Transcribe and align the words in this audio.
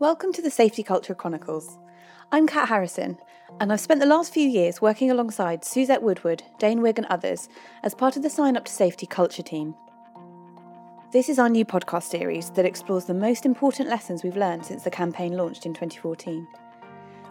Welcome 0.00 0.32
to 0.32 0.40
the 0.40 0.50
Safety 0.50 0.82
Culture 0.82 1.14
Chronicles. 1.14 1.76
I'm 2.32 2.46
Kat 2.46 2.70
Harrison, 2.70 3.18
and 3.60 3.70
I've 3.70 3.80
spent 3.80 4.00
the 4.00 4.06
last 4.06 4.32
few 4.32 4.48
years 4.48 4.80
working 4.80 5.10
alongside 5.10 5.62
Suzette 5.62 6.02
Woodward, 6.02 6.42
Dane 6.58 6.80
Wigg, 6.80 6.96
and 6.96 7.06
others 7.10 7.50
as 7.82 7.94
part 7.94 8.16
of 8.16 8.22
the 8.22 8.30
Sign 8.30 8.56
Up 8.56 8.64
to 8.64 8.72
Safety 8.72 9.04
Culture 9.04 9.42
team. 9.42 9.74
This 11.12 11.28
is 11.28 11.38
our 11.38 11.50
new 11.50 11.66
podcast 11.66 12.04
series 12.04 12.48
that 12.52 12.64
explores 12.64 13.04
the 13.04 13.12
most 13.12 13.44
important 13.44 13.90
lessons 13.90 14.24
we've 14.24 14.38
learned 14.38 14.64
since 14.64 14.84
the 14.84 14.90
campaign 14.90 15.36
launched 15.36 15.66
in 15.66 15.74
2014. 15.74 16.48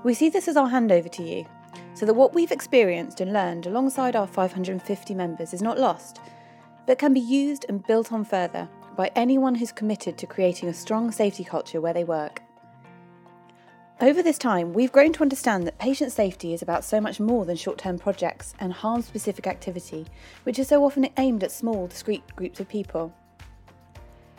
We 0.04 0.14
see 0.14 0.30
this 0.30 0.48
as 0.48 0.56
our 0.56 0.70
handover 0.70 1.12
to 1.14 1.24
you, 1.24 1.48
so 1.96 2.06
that 2.06 2.14
what 2.14 2.36
we've 2.36 2.52
experienced 2.52 3.20
and 3.20 3.34
learned 3.34 3.66
alongside 3.66 4.16
our 4.16 4.28
550 4.28 5.16
members 5.16 5.56
is 5.56 5.64
not 5.64 5.80
lost, 5.80 6.20
but 6.86 7.00
can 7.00 7.16
be 7.16 7.20
used 7.20 7.66
and 7.68 7.84
built 7.88 8.14
on 8.14 8.24
further 8.24 8.70
by 8.96 9.10
anyone 9.16 9.56
who's 9.56 9.72
committed 9.72 10.20
to 10.20 10.28
creating 10.28 10.70
a 10.70 10.74
strong 10.76 11.12
safety 11.12 11.44
culture 11.44 11.82
where 11.82 11.94
they 11.94 12.04
work. 12.04 12.44
Over 14.02 14.24
this 14.24 14.38
time, 14.38 14.72
we've 14.72 14.94
grown 14.94 15.12
to 15.12 15.24
understand 15.24 15.68
that 15.68 15.78
patient 15.78 16.14
safety 16.14 16.54
is 16.54 16.62
about 16.62 16.86
so 16.86 17.02
much 17.02 17.20
more 17.20 17.44
than 17.44 17.58
short 17.58 17.78
term 17.78 18.00
projects 18.00 18.54
and 18.58 18.72
harm 18.72 19.02
specific 19.02 19.46
activity, 19.46 20.06
which 20.44 20.58
is 20.58 20.70
so 20.70 20.86
often 20.86 21.10
aimed 21.18 21.44
at 21.44 21.52
small, 21.52 21.88
discrete 21.88 22.24
groups 22.38 22.62
of 22.62 22.70
people. 22.70 23.14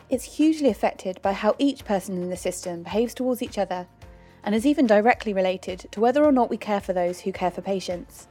It's 0.09 0.37
hugely 0.37 0.69
affected 0.69 1.21
by 1.21 1.33
how 1.33 1.55
each 1.59 1.85
person 1.85 2.19
in 2.19 2.31
the 2.31 2.37
system 2.37 2.81
behaves 2.81 3.13
towards 3.13 3.43
each 3.43 3.59
other, 3.59 3.85
and 4.43 4.55
is 4.55 4.65
even 4.65 4.87
directly 4.87 5.31
related 5.31 5.85
to 5.91 5.99
whether 5.99 6.25
or 6.25 6.31
not 6.31 6.49
we 6.49 6.57
care 6.57 6.81
for 6.81 6.93
those 6.93 7.19
who 7.19 7.31
care 7.31 7.51
for 7.51 7.61
patients. 7.61 8.27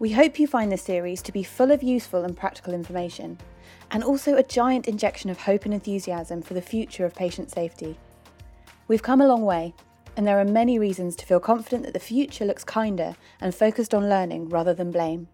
We 0.00 0.10
hope 0.10 0.40
you 0.40 0.48
find 0.48 0.72
this 0.72 0.82
series 0.82 1.22
to 1.22 1.30
be 1.30 1.44
full 1.44 1.70
of 1.70 1.84
useful 1.84 2.24
and 2.24 2.36
practical 2.36 2.74
information, 2.74 3.38
and 3.92 4.02
also 4.02 4.34
a 4.34 4.42
giant 4.42 4.88
injection 4.88 5.30
of 5.30 5.42
hope 5.42 5.66
and 5.66 5.72
enthusiasm 5.72 6.42
for 6.42 6.54
the 6.54 6.60
future 6.60 7.04
of 7.04 7.14
patient 7.14 7.52
safety. 7.52 7.96
We've 8.88 9.04
come 9.04 9.20
a 9.20 9.28
long 9.28 9.42
way, 9.42 9.72
and 10.16 10.26
there 10.26 10.38
are 10.38 10.44
many 10.44 10.78
reasons 10.78 11.16
to 11.16 11.26
feel 11.26 11.40
confident 11.40 11.84
that 11.84 11.94
the 11.94 12.00
future 12.00 12.44
looks 12.44 12.64
kinder 12.64 13.16
and 13.40 13.54
focused 13.54 13.94
on 13.94 14.08
learning 14.08 14.48
rather 14.48 14.74
than 14.74 14.90
blame. 14.90 15.28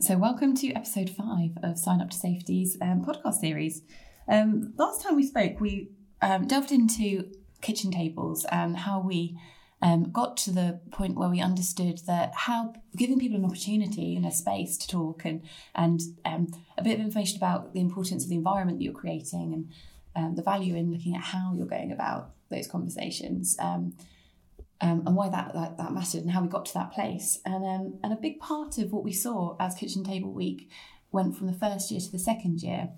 So, 0.00 0.16
welcome 0.16 0.54
to 0.56 0.72
episode 0.74 1.10
five 1.10 1.50
of 1.62 1.78
Sign 1.78 2.00
Up 2.00 2.10
to 2.10 2.16
Safety's 2.16 2.76
um, 2.80 3.04
podcast 3.04 3.34
series. 3.34 3.82
Um, 4.28 4.74
last 4.76 5.02
time 5.02 5.16
we 5.16 5.26
spoke, 5.26 5.60
we 5.60 5.90
um, 6.22 6.46
delved 6.46 6.70
into 6.70 7.30
kitchen 7.60 7.90
tables 7.90 8.46
and 8.50 8.76
how 8.76 9.00
we 9.00 9.36
um, 9.82 10.10
got 10.10 10.36
to 10.38 10.50
the 10.50 10.80
point 10.90 11.16
where 11.16 11.28
we 11.28 11.40
understood 11.40 12.00
that 12.06 12.32
how 12.34 12.74
giving 12.96 13.18
people 13.18 13.38
an 13.38 13.44
opportunity 13.44 14.16
and 14.16 14.26
a 14.26 14.30
space 14.30 14.76
to 14.78 14.88
talk 14.88 15.24
and 15.24 15.42
and 15.74 16.00
um, 16.24 16.48
a 16.76 16.82
bit 16.82 16.98
of 16.98 17.04
information 17.04 17.36
about 17.36 17.74
the 17.74 17.80
importance 17.80 18.24
of 18.24 18.30
the 18.30 18.36
environment 18.36 18.78
that 18.78 18.84
you're 18.84 18.92
creating 18.92 19.52
and 19.52 19.72
um, 20.18 20.34
the 20.34 20.42
value 20.42 20.74
in 20.74 20.92
looking 20.92 21.14
at 21.14 21.22
how 21.22 21.54
you're 21.56 21.66
going 21.66 21.92
about 21.92 22.30
those 22.50 22.66
conversations 22.66 23.56
um, 23.60 23.94
um, 24.80 25.02
and 25.06 25.14
why 25.14 25.28
that, 25.28 25.52
that, 25.54 25.78
that 25.78 25.92
mattered 25.92 26.22
and 26.22 26.30
how 26.30 26.42
we 26.42 26.48
got 26.48 26.66
to 26.66 26.74
that 26.74 26.92
place. 26.92 27.38
And 27.44 27.64
um, 27.64 27.98
and 28.02 28.12
a 28.12 28.16
big 28.16 28.40
part 28.40 28.78
of 28.78 28.92
what 28.92 29.04
we 29.04 29.12
saw 29.12 29.56
as 29.60 29.74
Kitchen 29.74 30.04
Table 30.04 30.32
Week 30.32 30.70
went 31.12 31.36
from 31.36 31.46
the 31.46 31.52
first 31.52 31.90
year 31.90 32.00
to 32.00 32.12
the 32.12 32.18
second 32.18 32.62
year 32.62 32.90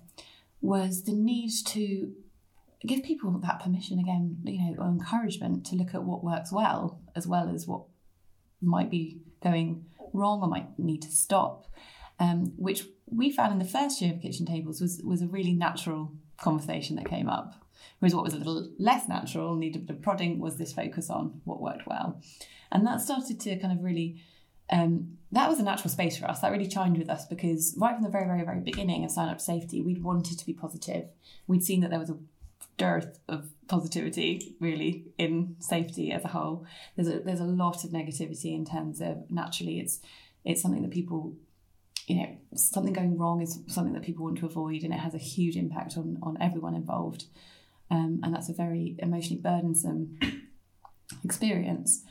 was 0.61 1.03
the 1.03 1.13
need 1.13 1.51
to 1.67 2.13
give 2.85 3.03
people 3.03 3.31
that 3.31 3.59
permission 3.59 3.99
again, 3.99 4.37
you 4.43 4.59
know, 4.59 4.83
or 4.83 4.87
encouragement 4.87 5.65
to 5.67 5.75
look 5.75 5.93
at 5.93 6.03
what 6.03 6.23
works 6.23 6.51
well 6.51 6.99
as 7.15 7.27
well 7.27 7.49
as 7.53 7.67
what 7.67 7.83
might 8.61 8.89
be 8.89 9.19
going 9.43 9.85
wrong 10.13 10.41
or 10.41 10.47
might 10.47 10.77
need 10.77 11.01
to 11.03 11.11
stop. 11.11 11.67
Um, 12.19 12.53
which 12.57 12.83
we 13.07 13.31
found 13.31 13.51
in 13.53 13.59
the 13.59 13.65
first 13.65 13.99
year 13.99 14.13
of 14.13 14.21
kitchen 14.21 14.45
tables 14.45 14.79
was 14.79 15.01
was 15.03 15.23
a 15.23 15.27
really 15.27 15.53
natural 15.53 16.11
conversation 16.41 16.95
that 16.97 17.05
came 17.05 17.29
up. 17.29 17.55
Whereas 17.99 18.15
what 18.15 18.23
was 18.23 18.33
a 18.33 18.37
little 18.37 18.69
less 18.77 19.07
natural, 19.07 19.55
needed 19.55 19.83
a 19.83 19.85
bit 19.85 19.95
of 19.97 20.01
prodding, 20.01 20.39
was 20.39 20.57
this 20.57 20.73
focus 20.73 21.09
on 21.09 21.41
what 21.45 21.61
worked 21.61 21.87
well. 21.87 22.21
And 22.71 22.85
that 22.87 23.01
started 23.01 23.39
to 23.41 23.57
kind 23.57 23.77
of 23.77 23.83
really, 23.83 24.21
um, 24.71 25.17
that 25.31 25.49
was 25.49 25.59
a 25.59 25.63
natural 25.63 25.89
space 25.89 26.17
for 26.17 26.25
us. 26.25 26.39
That 26.39 26.51
really 26.51 26.67
chimed 26.67 26.97
with 26.97 27.09
us 27.09 27.25
because 27.25 27.75
right 27.77 27.93
from 27.93 28.03
the 28.03 28.09
very, 28.09 28.25
very, 28.25 28.43
very 28.43 28.59
beginning 28.59 29.03
of 29.03 29.11
Sign 29.11 29.29
Up 29.29 29.41
Safety, 29.41 29.81
we'd 29.81 30.03
wanted 30.03 30.39
to 30.39 30.45
be 30.45 30.53
positive. 30.53 31.05
We'd 31.47 31.63
seen 31.63 31.81
that 31.81 31.89
there 31.89 31.99
was 31.99 32.09
a 32.09 32.17
dearth 32.77 33.19
of 33.27 33.49
positivity 33.67 34.55
really 34.59 35.05
in 35.17 35.55
safety 35.59 36.11
as 36.11 36.25
a 36.25 36.29
whole. 36.29 36.65
There's 36.95 37.07
a 37.07 37.19
there's 37.19 37.39
a 37.39 37.45
lot 37.45 37.83
of 37.83 37.91
negativity 37.91 38.55
in 38.55 38.65
terms 38.65 39.01
of 39.01 39.29
naturally 39.29 39.79
it's 39.79 39.99
it's 40.43 40.61
something 40.61 40.81
that 40.81 40.91
people 40.91 41.33
you 42.11 42.21
know 42.21 42.37
something 42.55 42.91
going 42.91 43.17
wrong 43.17 43.41
is 43.41 43.59
something 43.67 43.93
that 43.93 44.03
people 44.03 44.25
want 44.25 44.37
to 44.39 44.45
avoid 44.45 44.83
and 44.83 44.93
it 44.93 44.99
has 44.99 45.13
a 45.13 45.17
huge 45.17 45.55
impact 45.55 45.97
on 45.97 46.17
on 46.21 46.37
everyone 46.41 46.75
involved. 46.75 47.25
Um, 47.89 48.19
and 48.23 48.33
that's 48.33 48.49
a 48.49 48.53
very 48.53 48.95
emotionally 48.99 49.41
burdensome 49.41 50.17
experience. 51.23 52.03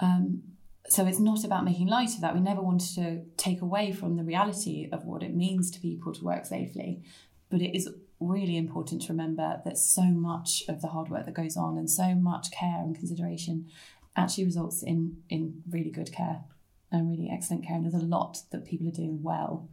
Um, 0.00 0.42
so 0.88 1.06
it's 1.06 1.20
not 1.20 1.44
about 1.44 1.64
making 1.64 1.86
light 1.86 2.14
of 2.14 2.20
that. 2.20 2.34
We 2.34 2.40
never 2.40 2.60
wanted 2.60 2.94
to 2.96 3.22
take 3.36 3.62
away 3.62 3.92
from 3.92 4.16
the 4.16 4.24
reality 4.24 4.88
of 4.92 5.04
what 5.04 5.22
it 5.22 5.34
means 5.34 5.70
to 5.72 5.80
people 5.80 6.12
to 6.12 6.24
work 6.24 6.44
safely. 6.44 7.02
But 7.50 7.62
it 7.62 7.76
is 7.76 7.88
really 8.18 8.56
important 8.56 9.02
to 9.02 9.12
remember 9.12 9.60
that 9.64 9.78
so 9.78 10.02
much 10.02 10.64
of 10.68 10.80
the 10.80 10.88
hard 10.88 11.08
work 11.08 11.26
that 11.26 11.34
goes 11.34 11.56
on 11.56 11.78
and 11.78 11.90
so 11.90 12.14
much 12.14 12.50
care 12.50 12.80
and 12.80 12.96
consideration 12.96 13.68
actually 14.16 14.44
results 14.44 14.82
in 14.82 15.16
in 15.28 15.62
really 15.70 15.90
good 15.90 16.12
care 16.12 16.44
and 16.92 17.10
really 17.10 17.30
excellent 17.32 17.66
care 17.66 17.76
and 17.76 17.84
there's 17.84 18.00
a 18.00 18.06
lot 18.06 18.38
that 18.52 18.64
people 18.64 18.86
are 18.86 18.92
doing 18.92 19.22
well 19.22 19.68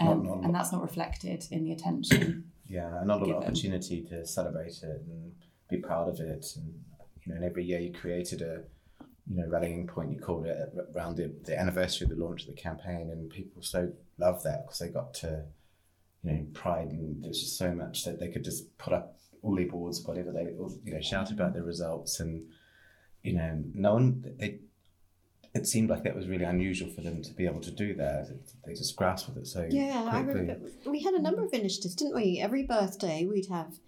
um, 0.00 0.08
not, 0.08 0.24
not, 0.24 0.44
and 0.44 0.54
that's 0.54 0.72
not 0.72 0.80
reflected 0.80 1.44
in 1.50 1.64
the 1.64 1.72
attention 1.72 2.44
yeah 2.66 2.98
and 2.98 3.08
not 3.08 3.20
a 3.20 3.24
lot 3.24 3.36
of 3.36 3.42
opportunity 3.42 4.02
to 4.02 4.24
celebrate 4.24 4.78
it 4.82 5.02
and 5.06 5.32
be 5.72 5.78
proud 5.78 6.08
of 6.08 6.20
it. 6.20 6.46
And 6.56 6.74
you 7.24 7.32
know 7.32 7.36
and 7.36 7.44
every 7.44 7.64
year 7.64 7.80
you 7.80 7.92
created 7.92 8.42
a 8.42 8.62
you 9.26 9.36
know 9.36 9.48
rallying 9.48 9.86
point 9.86 10.12
you 10.12 10.20
called 10.20 10.46
it 10.46 10.56
around 10.94 11.16
the, 11.16 11.34
the 11.44 11.58
anniversary 11.58 12.04
of 12.04 12.10
the 12.10 12.22
launch 12.22 12.42
of 12.42 12.48
the 12.48 12.60
campaign. 12.60 13.10
And 13.10 13.28
people 13.30 13.62
so 13.62 13.90
love 14.18 14.42
that 14.44 14.66
because 14.66 14.78
they 14.78 14.88
got 14.88 15.14
to 15.14 15.44
you 16.22 16.32
know, 16.32 16.46
pride 16.52 16.88
and 16.88 17.24
there's 17.24 17.40
just 17.40 17.58
so 17.58 17.74
much 17.74 18.04
that 18.04 18.20
they 18.20 18.28
could 18.28 18.44
just 18.44 18.76
put 18.78 18.92
up 18.92 19.16
all 19.42 19.56
their 19.56 19.66
boards, 19.66 20.04
whatever 20.04 20.30
they, 20.30 20.52
you 20.84 20.94
know, 20.94 21.00
shout 21.00 21.32
about 21.32 21.52
their 21.52 21.64
results. 21.64 22.20
And, 22.20 22.44
you 23.24 23.32
know, 23.32 23.60
no 23.74 23.94
one, 23.94 24.36
it, 24.38 24.60
it 25.54 25.66
seemed 25.66 25.90
like 25.90 26.02
that 26.04 26.16
was 26.16 26.28
really 26.28 26.44
unusual 26.44 26.88
for 26.88 27.02
them 27.02 27.22
to 27.22 27.32
be 27.34 27.44
able 27.46 27.60
to 27.60 27.70
do 27.70 27.94
that. 27.94 28.28
They 28.66 28.72
just 28.72 28.96
grasped 28.96 29.28
with 29.28 29.38
it 29.38 29.46
so 29.46 29.66
yeah. 29.68 30.08
I 30.10 30.20
remember, 30.20 30.68
we 30.86 31.02
had 31.02 31.14
a 31.14 31.20
number 31.20 31.44
of 31.44 31.52
initiatives, 31.52 31.94
didn't 31.94 32.14
we? 32.14 32.40
Every 32.42 32.62
birthday 32.62 33.26
we'd 33.26 33.48
have 33.48 33.78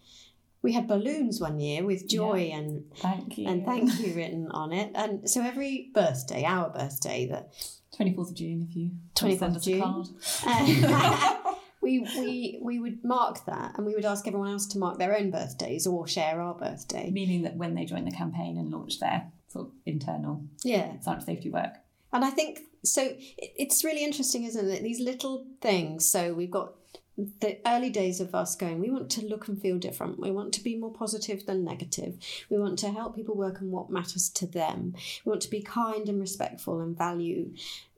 we 0.63 0.73
had 0.73 0.89
balloons 0.89 1.41
one 1.41 1.61
year 1.61 1.85
with 1.85 2.09
joy 2.09 2.49
yeah. 2.49 2.57
and 2.57 2.85
thank 2.97 3.37
you 3.37 3.49
and 3.49 3.67
thank 3.67 3.99
you 4.01 4.15
written 4.15 4.51
on 4.51 4.73
it. 4.73 4.91
And 4.95 5.29
so 5.29 5.43
every 5.43 5.91
birthday, 5.95 6.45
our 6.45 6.71
birthday, 6.71 7.27
that 7.29 7.53
twenty 7.95 8.15
fourth 8.15 8.31
of 8.31 8.37
June, 8.37 8.67
if 8.69 8.75
you 8.75 8.93
twenty 9.15 9.37
fourth 9.37 9.57
of 9.57 9.63
June, 9.63 10.05
we 11.85 12.01
we 12.19 12.59
we 12.61 12.79
would 12.81 13.05
mark 13.05 13.45
that 13.45 13.75
and 13.77 13.87
we 13.87 13.95
would 13.95 14.05
ask 14.05 14.27
everyone 14.27 14.51
else 14.51 14.67
to 14.69 14.79
mark 14.79 14.99
their 14.99 15.17
own 15.17 15.31
birthdays 15.31 15.87
or 15.87 16.09
share 16.09 16.41
our 16.41 16.55
birthday 16.55 17.11
meaning 17.11 17.43
that 17.43 17.57
when 17.57 17.75
they 17.75 17.85
join 17.85 18.05
the 18.05 18.11
campaign 18.11 18.57
and 18.57 18.73
launch 18.73 18.99
their 18.99 19.31
sort 19.55 19.67
of 19.67 19.73
internal 19.87 20.43
yeah 20.65 20.99
sign 21.01 21.21
safety 21.21 21.49
work 21.49 21.75
and 22.13 22.25
i 22.25 22.31
think 22.31 22.61
so 22.85 23.15
it's 23.39 23.85
really 23.85 24.05
interesting 24.05 24.45
isn't 24.45 24.69
it 24.69 24.83
these 24.83 25.01
little 25.01 25.47
things 25.61 26.05
so 26.05 26.35
we've 26.35 26.51
got 26.51 26.75
the 27.17 27.59
early 27.65 27.91
days 27.91 28.21
of 28.21 28.35
us 28.35 28.57
going, 28.57 28.81
we 28.81 28.91
want 28.91 29.09
to 29.11 29.27
look 29.27 29.47
and 29.47 29.61
feel 29.61 29.79
different. 29.79 30.19
We 30.19 30.33
want 30.33 30.53
to 30.55 30.65
be 30.65 30.77
more 30.77 30.93
positive 30.93 31.47
than 31.47 31.65
negative. 31.65 32.19
We 32.51 32.59
want 32.59 32.79
to 32.81 32.91
help 32.91 33.15
people 33.15 33.37
work 33.37 33.63
on 33.63 33.71
what 33.71 33.89
matters 33.89 34.29
to 34.31 34.47
them. 34.47 34.95
We 35.25 35.31
want 35.31 35.43
to 35.43 35.51
be 35.51 35.63
kind 35.63 36.09
and 36.09 36.21
respectful 36.21 36.81
and 36.81 36.99
value 36.99 37.55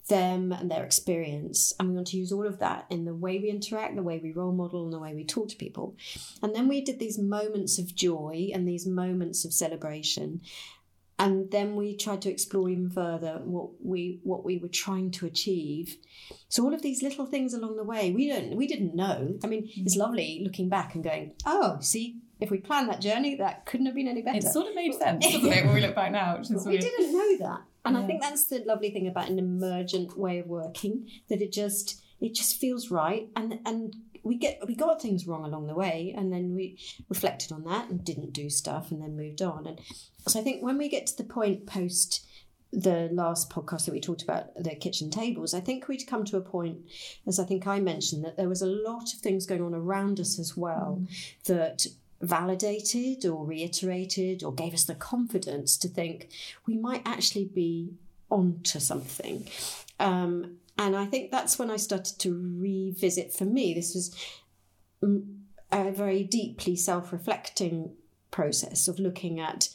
them 0.08 0.52
and 0.52 0.70
their 0.70 0.84
experience. 0.84 1.72
And 1.78 1.88
we 1.88 1.94
want 1.94 2.08
to 2.08 2.16
use 2.16 2.30
all 2.30 2.46
of 2.46 2.58
that 2.58 2.86
in 2.90 3.04
the 3.04 3.14
way 3.14 3.38
we 3.38 3.48
interact, 3.48 3.96
the 3.96 4.02
way 4.02 4.18
we 4.18 4.32
role 4.32 4.52
model, 4.52 4.84
and 4.84 4.92
the 4.92 5.00
way 5.00 5.14
we 5.14 5.24
talk 5.24 5.48
to 5.48 5.56
people. 5.56 5.96
And 6.42 6.54
then 6.54 6.68
we 6.68 6.80
did 6.80 6.98
these 6.98 7.18
moments 7.18 7.78
of 7.78 7.94
joy 7.94 8.50
and 8.52 8.68
these 8.68 8.86
moments 8.86 9.44
of 9.44 9.52
celebration. 9.52 10.42
And 11.18 11.50
then 11.50 11.76
we 11.76 11.96
tried 11.96 12.22
to 12.22 12.30
explore 12.30 12.68
even 12.68 12.90
further 12.90 13.40
what 13.42 13.70
we 13.82 14.20
what 14.22 14.44
we 14.44 14.58
were 14.58 14.68
trying 14.68 15.10
to 15.12 15.26
achieve. 15.26 15.96
So 16.48 16.62
all 16.62 16.74
of 16.74 16.82
these 16.82 17.02
little 17.02 17.24
things 17.24 17.54
along 17.54 17.76
the 17.76 17.84
way, 17.84 18.12
we 18.12 18.28
don't 18.28 18.54
we 18.54 18.66
didn't 18.66 18.94
know. 18.94 19.38
I 19.42 19.46
mean, 19.46 19.62
mm-hmm. 19.64 19.82
it's 19.86 19.96
lovely 19.96 20.42
looking 20.44 20.68
back 20.68 20.94
and 20.94 21.02
going, 21.02 21.32
oh, 21.46 21.78
see, 21.80 22.18
if 22.38 22.50
we 22.50 22.58
planned 22.58 22.90
that 22.90 23.00
journey, 23.00 23.36
that 23.36 23.64
couldn't 23.64 23.86
have 23.86 23.94
been 23.94 24.08
any 24.08 24.20
better. 24.20 24.38
It 24.38 24.44
sort 24.44 24.68
of 24.68 24.74
made 24.74 24.94
sense, 24.94 25.26
doesn't 25.32 25.52
it, 25.52 25.64
when 25.64 25.74
we 25.74 25.80
look 25.80 25.94
back 25.94 26.12
now? 26.12 26.36
which 26.36 26.50
is 26.50 26.66
we 26.66 26.78
didn't 26.78 27.12
know 27.12 27.38
that. 27.48 27.62
And 27.86 27.96
yeah. 27.96 28.02
I 28.02 28.06
think 28.06 28.20
that's 28.20 28.44
the 28.44 28.62
lovely 28.66 28.90
thing 28.90 29.06
about 29.06 29.30
an 29.30 29.38
emergent 29.38 30.18
way 30.18 30.38
of 30.38 30.46
working, 30.46 31.08
that 31.28 31.40
it 31.40 31.52
just 31.52 32.02
it 32.20 32.34
just 32.34 32.56
feels 32.58 32.90
right 32.90 33.28
and 33.36 33.60
and 33.64 33.94
we 34.26 34.36
get 34.36 34.60
we 34.66 34.74
got 34.74 35.00
things 35.00 35.26
wrong 35.26 35.44
along 35.44 35.66
the 35.66 35.74
way 35.74 36.12
and 36.16 36.32
then 36.32 36.54
we 36.54 36.78
reflected 37.08 37.52
on 37.52 37.64
that 37.64 37.88
and 37.88 38.04
didn't 38.04 38.32
do 38.32 38.50
stuff 38.50 38.90
and 38.90 39.00
then 39.00 39.16
moved 39.16 39.40
on. 39.40 39.66
And 39.66 39.80
so 40.26 40.40
I 40.40 40.42
think 40.42 40.62
when 40.62 40.78
we 40.78 40.88
get 40.88 41.06
to 41.06 41.16
the 41.16 41.24
point 41.24 41.66
post 41.66 42.26
the 42.72 43.08
last 43.12 43.48
podcast 43.48 43.86
that 43.86 43.92
we 43.92 44.00
talked 44.00 44.22
about 44.22 44.52
the 44.56 44.74
kitchen 44.74 45.10
tables, 45.10 45.54
I 45.54 45.60
think 45.60 45.86
we'd 45.86 46.06
come 46.06 46.24
to 46.24 46.36
a 46.36 46.40
point, 46.40 46.78
as 47.26 47.38
I 47.38 47.44
think 47.44 47.66
I 47.66 47.78
mentioned, 47.78 48.24
that 48.24 48.36
there 48.36 48.48
was 48.48 48.60
a 48.60 48.66
lot 48.66 49.14
of 49.14 49.20
things 49.20 49.46
going 49.46 49.62
on 49.62 49.74
around 49.74 50.18
us 50.18 50.38
as 50.38 50.56
well 50.56 51.00
mm. 51.00 51.44
that 51.44 51.86
validated 52.20 53.24
or 53.24 53.46
reiterated 53.46 54.42
or 54.42 54.52
gave 54.52 54.74
us 54.74 54.84
the 54.84 54.94
confidence 54.94 55.76
to 55.76 55.88
think 55.88 56.28
we 56.66 56.76
might 56.76 57.02
actually 57.06 57.44
be 57.44 57.94
onto 58.30 58.80
something. 58.80 59.48
Um, 60.00 60.56
and 60.78 60.96
I 60.96 61.06
think 61.06 61.30
that's 61.30 61.58
when 61.58 61.70
I 61.70 61.76
started 61.76 62.18
to 62.20 62.32
revisit 62.32 63.32
for 63.32 63.44
me. 63.44 63.74
This 63.74 63.94
was 63.94 64.14
a 65.72 65.90
very 65.90 66.22
deeply 66.22 66.76
self 66.76 67.12
reflecting 67.12 67.92
process 68.30 68.88
of 68.88 68.98
looking 68.98 69.40
at 69.40 69.68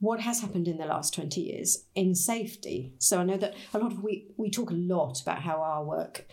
what 0.00 0.20
has 0.20 0.40
happened 0.40 0.66
in 0.66 0.78
the 0.78 0.86
last 0.86 1.14
20 1.14 1.40
years 1.40 1.84
in 1.94 2.14
safety. 2.14 2.92
So 2.98 3.20
I 3.20 3.24
know 3.24 3.36
that 3.36 3.54
a 3.74 3.78
lot 3.78 3.92
of 3.92 4.02
we, 4.02 4.26
we 4.36 4.50
talk 4.50 4.70
a 4.70 4.74
lot 4.74 5.20
about 5.20 5.42
how 5.42 5.58
our 5.58 5.84
work 5.84 6.26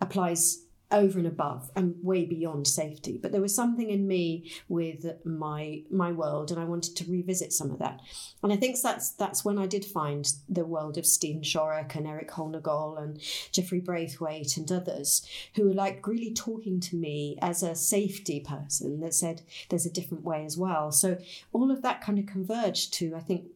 applies 0.00 0.64
over 0.92 1.18
and 1.18 1.26
above 1.26 1.70
and 1.76 1.94
way 2.02 2.24
beyond 2.24 2.66
safety. 2.66 3.18
But 3.20 3.32
there 3.32 3.40
was 3.40 3.54
something 3.54 3.90
in 3.90 4.06
me 4.06 4.50
with 4.68 5.06
my 5.24 5.82
my 5.90 6.12
world, 6.12 6.50
and 6.50 6.60
I 6.60 6.64
wanted 6.64 6.96
to 6.96 7.10
revisit 7.10 7.52
some 7.52 7.70
of 7.70 7.78
that. 7.78 8.00
And 8.42 8.52
I 8.52 8.56
think 8.56 8.80
that's 8.80 9.12
that's 9.12 9.44
when 9.44 9.58
I 9.58 9.66
did 9.66 9.84
find 9.84 10.30
the 10.48 10.64
world 10.64 10.98
of 10.98 11.06
Steven 11.06 11.42
Shorrock 11.42 11.94
and 11.94 12.06
Eric 12.06 12.30
Hollnagel 12.30 13.00
and 13.00 13.20
Jeffrey 13.52 13.80
Braithwaite 13.80 14.56
and 14.56 14.70
others 14.70 15.26
who 15.54 15.64
were 15.64 15.74
like 15.74 16.06
really 16.06 16.32
talking 16.32 16.80
to 16.80 16.96
me 16.96 17.38
as 17.40 17.62
a 17.62 17.74
safety 17.74 18.40
person 18.40 19.00
that 19.00 19.14
said 19.14 19.42
there's 19.68 19.86
a 19.86 19.92
different 19.92 20.24
way 20.24 20.44
as 20.44 20.56
well. 20.56 20.90
So 20.90 21.18
all 21.52 21.70
of 21.70 21.82
that 21.82 22.00
kind 22.00 22.18
of 22.18 22.26
converged 22.26 22.92
to 22.94 23.14
I 23.14 23.20
think 23.20 23.46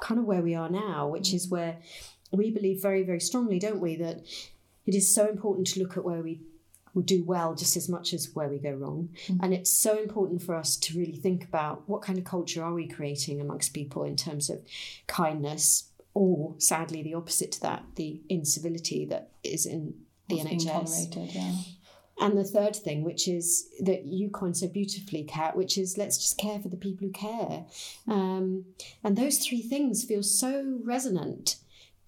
kind 0.00 0.20
of 0.20 0.26
where 0.26 0.42
we 0.42 0.54
are 0.54 0.70
now, 0.70 1.08
which 1.08 1.34
is 1.34 1.48
where 1.48 1.78
we 2.30 2.50
believe 2.50 2.80
very 2.80 3.02
very 3.02 3.20
strongly, 3.20 3.58
don't 3.58 3.80
we, 3.80 3.96
that 3.96 4.24
it 4.86 4.94
is 4.94 5.12
so 5.12 5.28
important 5.28 5.66
to 5.68 5.80
look 5.80 5.96
at 5.96 6.04
where 6.04 6.22
we 6.22 6.40
will 6.94 7.02
do 7.02 7.24
well 7.24 7.54
just 7.54 7.76
as 7.76 7.88
much 7.88 8.12
as 8.12 8.34
where 8.34 8.48
we 8.48 8.58
go 8.58 8.72
wrong. 8.72 9.10
Mm-hmm. 9.26 9.44
And 9.44 9.54
it's 9.54 9.72
so 9.72 9.98
important 9.98 10.42
for 10.42 10.54
us 10.54 10.76
to 10.76 10.98
really 10.98 11.16
think 11.16 11.44
about 11.44 11.88
what 11.88 12.02
kind 12.02 12.18
of 12.18 12.24
culture 12.24 12.62
are 12.62 12.74
we 12.74 12.88
creating 12.88 13.40
amongst 13.40 13.74
people 13.74 14.04
in 14.04 14.16
terms 14.16 14.50
of 14.50 14.62
kindness, 15.06 15.90
or 16.14 16.54
sadly, 16.58 17.02
the 17.02 17.14
opposite 17.14 17.52
to 17.52 17.60
that, 17.60 17.84
the 17.96 18.20
incivility 18.28 19.04
that 19.06 19.30
is 19.42 19.66
in 19.66 19.94
the 20.28 20.36
What's 20.36 20.64
NHS. 20.64 21.34
Yeah. 21.34 21.52
And 22.20 22.36
the 22.36 22.44
third 22.44 22.76
thing, 22.76 23.02
which 23.02 23.26
is 23.26 23.68
that 23.80 24.04
you 24.04 24.28
coined 24.28 24.58
so 24.58 24.68
beautifully, 24.68 25.24
Kat, 25.24 25.56
which 25.56 25.78
is 25.78 25.96
let's 25.96 26.18
just 26.18 26.36
care 26.36 26.58
for 26.58 26.68
the 26.68 26.76
people 26.76 27.06
who 27.06 27.12
care. 27.12 27.64
Um, 28.06 28.66
and 29.02 29.16
those 29.16 29.38
three 29.38 29.62
things 29.62 30.04
feel 30.04 30.22
so 30.22 30.80
resonant 30.84 31.56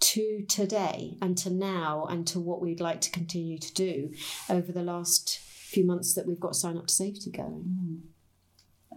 to 0.03 0.45
today 0.49 1.17
and 1.23 1.39
to 1.39 1.51
now 1.51 2.07
and 2.11 2.27
to 2.27 2.41
what 2.41 2.61
we'd 2.61 2.81
like 2.81 3.01
to 3.03 3.11
continue 3.11 3.59
to 3.59 3.73
do 3.73 4.13
over 4.51 4.73
the 4.73 4.83
last 4.83 5.39
few 5.39 5.87
months 5.87 6.15
that 6.15 6.27
we've 6.27 6.41
got 6.41 6.57
sign 6.57 6.77
up 6.77 6.89
to 6.89 6.95
safety 6.95 7.31
going. 7.31 7.65
Mm. 7.65 8.01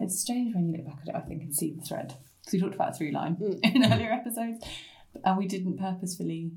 It's 0.01 0.19
strange 0.19 0.53
when 0.53 0.67
you 0.67 0.77
look 0.77 0.87
back 0.87 0.99
at 1.03 1.09
it, 1.09 1.15
I 1.15 1.21
think, 1.21 1.41
and 1.41 1.55
see 1.55 1.73
the 1.73 1.81
thread. 1.81 2.15
Because 2.41 2.53
we 2.53 2.59
talked 2.59 2.75
about 2.75 2.89
a 2.89 2.93
through 2.93 3.11
line 3.11 3.35
mm. 3.35 3.59
in 3.75 3.91
earlier 3.91 4.11
episodes, 4.11 4.65
and 5.23 5.37
we 5.37 5.47
didn't 5.47 5.77
purposefully 5.77 6.51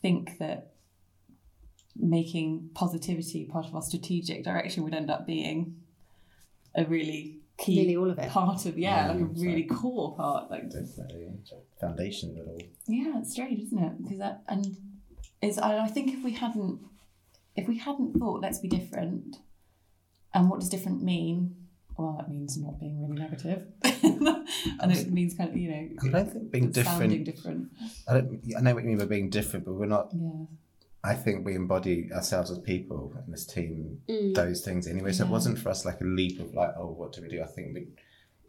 think 0.00 0.38
that 0.38 0.72
making 1.96 2.70
positivity 2.74 3.44
part 3.46 3.66
of 3.66 3.74
our 3.74 3.82
strategic 3.82 4.44
direction 4.44 4.84
would 4.84 4.94
end 4.94 5.10
up 5.10 5.26
being 5.26 5.76
a 6.74 6.84
really 6.84 7.40
key 7.58 7.76
Nearly 7.76 7.96
all 7.96 8.10
of 8.10 8.18
it. 8.18 8.28
part 8.28 8.66
of 8.66 8.78
yeah, 8.78 9.06
yeah 9.06 9.12
like 9.12 9.20
a 9.20 9.24
really 9.24 9.64
core 9.64 10.14
part 10.16 10.50
like 10.50 10.70
definitely. 10.70 11.28
Foundation 11.80 12.30
of 12.30 12.36
it 12.36 12.46
all. 12.48 12.58
Yeah 12.86 13.18
it's 13.18 13.32
strange 13.32 13.60
isn't 13.60 13.78
it? 13.82 14.02
Because 14.02 14.18
that 14.18 14.42
and 14.48 14.76
is 15.42 15.58
I, 15.58 15.78
I 15.84 15.88
think 15.88 16.12
if 16.12 16.22
we 16.22 16.32
hadn't 16.32 16.80
if 17.54 17.66
we 17.68 17.78
hadn't 17.78 18.18
thought 18.18 18.42
let's 18.42 18.58
be 18.58 18.68
different 18.68 19.36
and 20.34 20.50
what 20.50 20.60
does 20.60 20.68
different 20.68 21.02
mean? 21.02 21.56
Well 21.96 22.14
that 22.18 22.28
means 22.28 22.58
not 22.58 22.78
being 22.78 23.00
really 23.00 23.18
negative. 23.20 23.66
And 24.80 24.92
it 24.92 25.10
means 25.10 25.34
kind 25.34 25.50
of 25.50 25.56
you 25.56 25.70
know 25.70 25.88
I 26.04 26.08
don't 26.10 26.32
think 26.32 26.50
being 26.52 26.70
different 26.70 27.24
different. 27.24 27.68
I 28.08 28.14
don't 28.14 28.42
I 28.56 28.60
know 28.60 28.74
what 28.74 28.82
you 28.84 28.90
mean 28.90 28.98
by 28.98 29.06
being 29.06 29.30
different 29.30 29.64
but 29.64 29.74
we're 29.74 29.86
not 29.86 30.10
yeah 30.12 30.44
I 31.06 31.14
think 31.14 31.46
we 31.46 31.54
embody 31.54 32.10
ourselves 32.12 32.50
as 32.50 32.58
people 32.58 33.14
and 33.16 33.32
this 33.32 33.46
team, 33.46 34.00
mm. 34.08 34.34
those 34.34 34.64
things 34.64 34.88
anyway. 34.88 35.12
So 35.12 35.22
yeah. 35.22 35.30
it 35.30 35.32
wasn't 35.32 35.58
for 35.58 35.68
us 35.68 35.84
like 35.84 36.00
a 36.00 36.04
leap 36.04 36.40
of 36.40 36.52
like, 36.52 36.70
oh, 36.76 36.90
what 36.90 37.12
do 37.12 37.22
we 37.22 37.28
do? 37.28 37.42
I 37.42 37.46
think 37.46 37.74
we, 37.74 37.86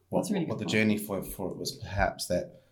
what, 0.09 0.27
really 0.31 0.45
what 0.45 0.57
the 0.57 0.65
journey 0.65 0.97
for, 0.97 1.21
for 1.21 1.51
it 1.51 1.57
was 1.57 1.73
perhaps 1.73 2.25
that 2.27 2.63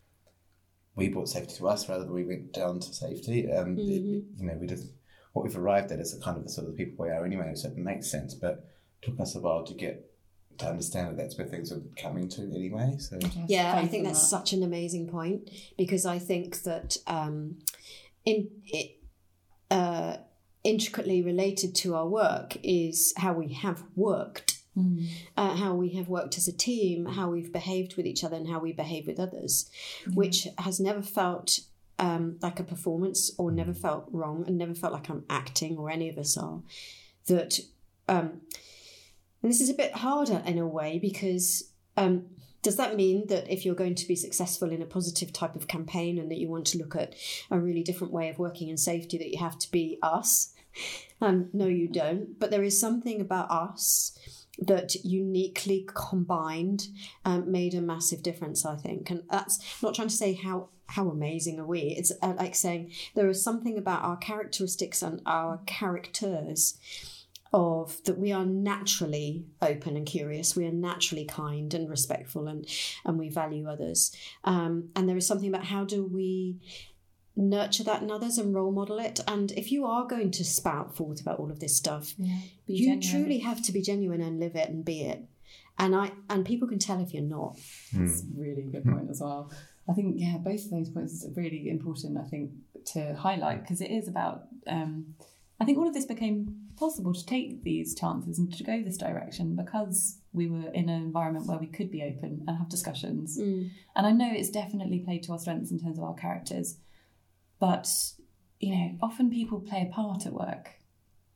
we 0.96 1.10
brought 1.10 1.30
safety 1.30 1.54
to 1.58 1.68
us 1.68 1.88
rather 1.88 2.04
than 2.04 2.14
we 2.14 2.24
went 2.24 2.52
down 2.52 2.80
to 2.80 2.94
safety. 2.94 3.52
Um, 3.52 3.76
mm-hmm. 3.76 3.82
it, 3.82 4.24
you 4.38 4.46
know, 4.48 4.58
we 4.60 4.66
just, 4.66 4.88
what 5.34 5.46
we've 5.46 5.58
arrived 5.58 5.92
at 5.92 6.00
is 6.00 6.18
a 6.18 6.20
kind 6.20 6.38
of 6.38 6.44
the 6.44 6.50
sort 6.50 6.68
of 6.68 6.76
the 6.76 6.84
people 6.84 7.06
we 7.06 7.12
are 7.12 7.24
anyway, 7.24 7.54
so 7.54 7.68
it 7.68 7.78
makes 7.78 8.10
sense, 8.10 8.34
but 8.34 8.66
it 9.02 9.06
took 9.06 9.20
us 9.20 9.36
a 9.36 9.40
while 9.40 9.64
to 9.66 9.74
get 9.76 10.10
to 10.58 10.68
understand 10.68 11.10
that 11.10 11.18
that's 11.18 11.38
where 11.38 11.48
things 11.48 11.72
are 11.72 11.82
coming 12.02 12.30
to 12.30 12.42
anyway. 12.56 12.96
So 12.98 13.20
yeah, 13.48 13.76
I 13.76 13.88
think 13.88 14.06
that's 14.06 14.22
that. 14.22 14.28
such 14.28 14.54
an 14.54 14.64
amazing 14.64 15.10
point 15.10 15.50
because 15.78 16.06
I 16.06 16.18
think 16.18 16.64
that 16.64 16.96
um, 17.08 17.58
in 18.24 18.50
it, 18.66 19.02
uh, 19.72 20.18
intricately 20.64 21.22
related 21.22 21.76
to 21.76 21.96
our 21.96 22.08
work 22.08 22.58
is 22.64 23.14
how 23.18 23.34
we 23.34 23.54
have 23.54 23.84
worked, 23.96 24.60
mm. 24.78 25.08
uh, 25.38 25.56
how 25.56 25.76
we 25.76 25.90
have 25.90 26.10
worked 26.10 26.38
as 26.38 26.48
a 26.48 26.54
team, 26.54 27.06
how 27.06 27.30
we've 27.30 27.54
behaved 27.54 27.96
with 27.96 28.06
each 28.06 28.24
other, 28.24 28.36
and 28.36 28.48
how 28.48 28.60
we 28.60 28.74
behave 28.74 29.08
with 29.08 29.20
others, 29.20 29.70
which 30.14 30.48
has 30.58 30.80
never 30.80 31.02
felt 31.02 31.60
um, 32.00 32.38
like 32.42 32.60
a 32.60 32.64
performance 32.64 33.32
or 33.38 33.52
never 33.52 33.74
felt 33.74 34.08
wrong 34.12 34.44
and 34.48 34.58
never 34.58 34.74
felt 34.74 34.94
like 34.94 35.10
I'm 35.10 35.24
acting 35.30 35.78
or 35.78 35.90
any 35.90 36.10
of 36.10 36.18
us 36.18 36.38
are. 36.38 36.62
That, 37.28 37.60
um, 38.08 38.42
and 39.42 39.52
this 39.52 39.62
is 39.62 39.70
a 39.70 39.74
bit 39.74 39.94
harder 39.94 40.42
in 40.46 40.58
a 40.58 40.68
way 40.68 41.00
because 41.00 41.72
um, 41.98 42.26
does 42.66 42.78
that 42.78 42.96
mean 42.96 43.28
that 43.28 43.48
if 43.48 43.64
you're 43.64 43.76
going 43.76 43.94
to 43.94 44.08
be 44.08 44.16
successful 44.16 44.72
in 44.72 44.82
a 44.82 44.88
positive 44.88 45.32
type 45.32 45.56
of 45.56 45.68
campaign 45.68 46.18
and 46.18 46.32
that 46.32 46.40
you 46.40 46.50
want 46.50 46.66
to 46.66 46.80
look 46.80 46.96
at 46.96 47.14
a 47.52 47.60
really 47.60 47.84
different 47.84 48.12
way 48.12 48.28
of 48.28 48.40
working 48.40 48.70
in 48.70 48.76
safety, 48.76 49.20
that 49.20 49.30
you 49.30 49.38
have 49.38 49.60
to 49.60 49.70
be 49.70 50.00
us? 50.02 50.52
Um, 51.22 51.50
no, 51.54 51.68
you 51.68 51.88
don't. 51.88 52.40
But 52.40 52.50
there 52.50 52.64
is 52.64 52.80
something 52.80 53.22
about 53.22 53.52
us 53.52 54.18
that 54.58 54.96
uniquely 55.06 55.88
combined 55.94 56.88
um, 57.24 57.52
made 57.52 57.76
a 57.76 57.82
massive 57.82 58.24
difference, 58.24 58.66
I 58.66 58.78
think. 58.78 59.12
And 59.12 59.22
that's 59.30 59.64
not 59.84 59.94
trying 59.94 60.08
to 60.08 60.16
say 60.16 60.34
how 60.34 60.70
how 60.88 61.10
amazing 61.10 61.60
are 61.60 61.66
we. 61.66 61.82
It's 61.82 62.12
uh, 62.24 62.34
like 62.36 62.56
saying 62.56 62.94
there 63.14 63.30
is 63.30 63.44
something 63.44 63.78
about 63.78 64.04
our 64.04 64.18
characteristics 64.18 65.04
and 65.04 65.22
our 65.26 65.60
characters 65.68 66.80
of 67.54 68.04
that 68.04 68.18
we 68.18 68.32
are 68.32 68.46
naturally 68.46 69.46
open 69.62 69.96
and 69.96 70.06
curious. 70.06 70.56
We 70.56 70.66
are 70.66 70.72
naturally 70.72 71.26
kind 71.26 71.74
and 71.74 71.90
respectful 71.90 72.48
and 72.48 72.68
and 73.06 73.18
we 73.18 73.30
value 73.30 73.68
others. 73.68 74.16
Um, 74.44 74.90
and 74.96 75.08
there 75.08 75.18
is 75.18 75.28
something 75.28 75.50
about 75.50 75.66
how 75.66 75.86
do 75.86 76.06
we 76.06 76.58
nurture 77.38 77.84
that 77.84 78.02
in 78.02 78.12
others 78.12 78.38
and 78.38 78.54
role 78.54 78.72
model 78.72 79.00
it. 79.00 79.20
And 79.28 79.52
if 79.52 79.72
you 79.72 79.86
are 79.86 80.06
going 80.06 80.32
to 80.32 80.46
spout 80.46 80.96
forth 80.96 81.22
about 81.22 81.40
all 81.40 81.52
of 81.52 81.60
this 81.60 81.76
stuff 81.76 82.14
yeah, 82.18 82.40
you 82.66 82.86
genuine. 82.88 83.02
truly 83.02 83.40
have 83.40 83.62
to 83.64 83.72
be 83.72 83.82
genuine 83.82 84.22
and 84.22 84.40
live 84.40 84.56
it 84.56 84.70
and 84.70 84.84
be 84.84 85.04
it. 85.04 85.24
And 85.78 85.96
i 85.96 86.12
and 86.30 86.46
people 86.46 86.68
can 86.68 86.80
tell 86.80 87.02
if 87.02 87.14
you're 87.14 87.24
not. 87.24 87.58
That's 87.94 88.22
mm. 88.22 88.38
really 88.38 88.64
good 88.64 88.86
point 88.86 89.10
as 89.10 89.22
well. 89.22 89.52
I 89.88 89.94
think 89.94 90.16
yeah 90.18 90.38
both 90.38 90.66
of 90.66 90.72
those 90.72 90.90
points 90.90 91.26
are 91.26 91.40
really 91.40 91.70
important 91.70 92.18
i 92.18 92.24
think 92.24 92.52
to 92.86 93.14
highlight 93.16 93.62
because 93.62 93.82
it 93.82 93.92
is 93.92 94.08
about 94.08 94.46
um, 94.68 95.14
I 95.60 95.66
think 95.66 95.78
all 95.78 95.88
of 95.88 95.94
this 95.94 96.06
became 96.06 96.66
possible 96.78 97.14
to 97.14 97.26
take 97.26 97.64
these 97.64 97.96
chances 97.96 98.38
and 98.38 98.54
to 98.54 98.64
go 98.64 98.82
this 98.84 98.98
direction 98.98 99.56
because 99.56 100.20
we 100.34 100.48
were 100.48 100.70
in 100.74 100.90
an 100.90 101.02
environment 101.02 101.48
where 101.48 101.58
we 101.58 101.68
could 101.68 101.90
be 101.90 102.04
open 102.04 102.44
and 102.48 102.58
have 102.58 102.68
discussions. 102.68 103.40
Mm. 103.40 103.72
And 103.96 104.06
I 104.06 104.12
know 104.12 104.30
it's 104.32 104.50
definitely 104.50 105.00
played 105.00 105.24
to 105.24 105.32
our 105.32 105.40
strengths 105.40 105.72
in 105.72 105.80
terms 105.80 105.98
of 105.98 106.04
our 106.04 106.16
characters, 106.16 106.78
but 107.60 107.88
you 108.60 108.76
know, 108.76 108.98
often 109.02 109.30
people 109.30 109.60
play 109.60 109.88
a 109.90 109.94
part 109.94 110.26
at 110.26 110.34
work, 110.34 110.72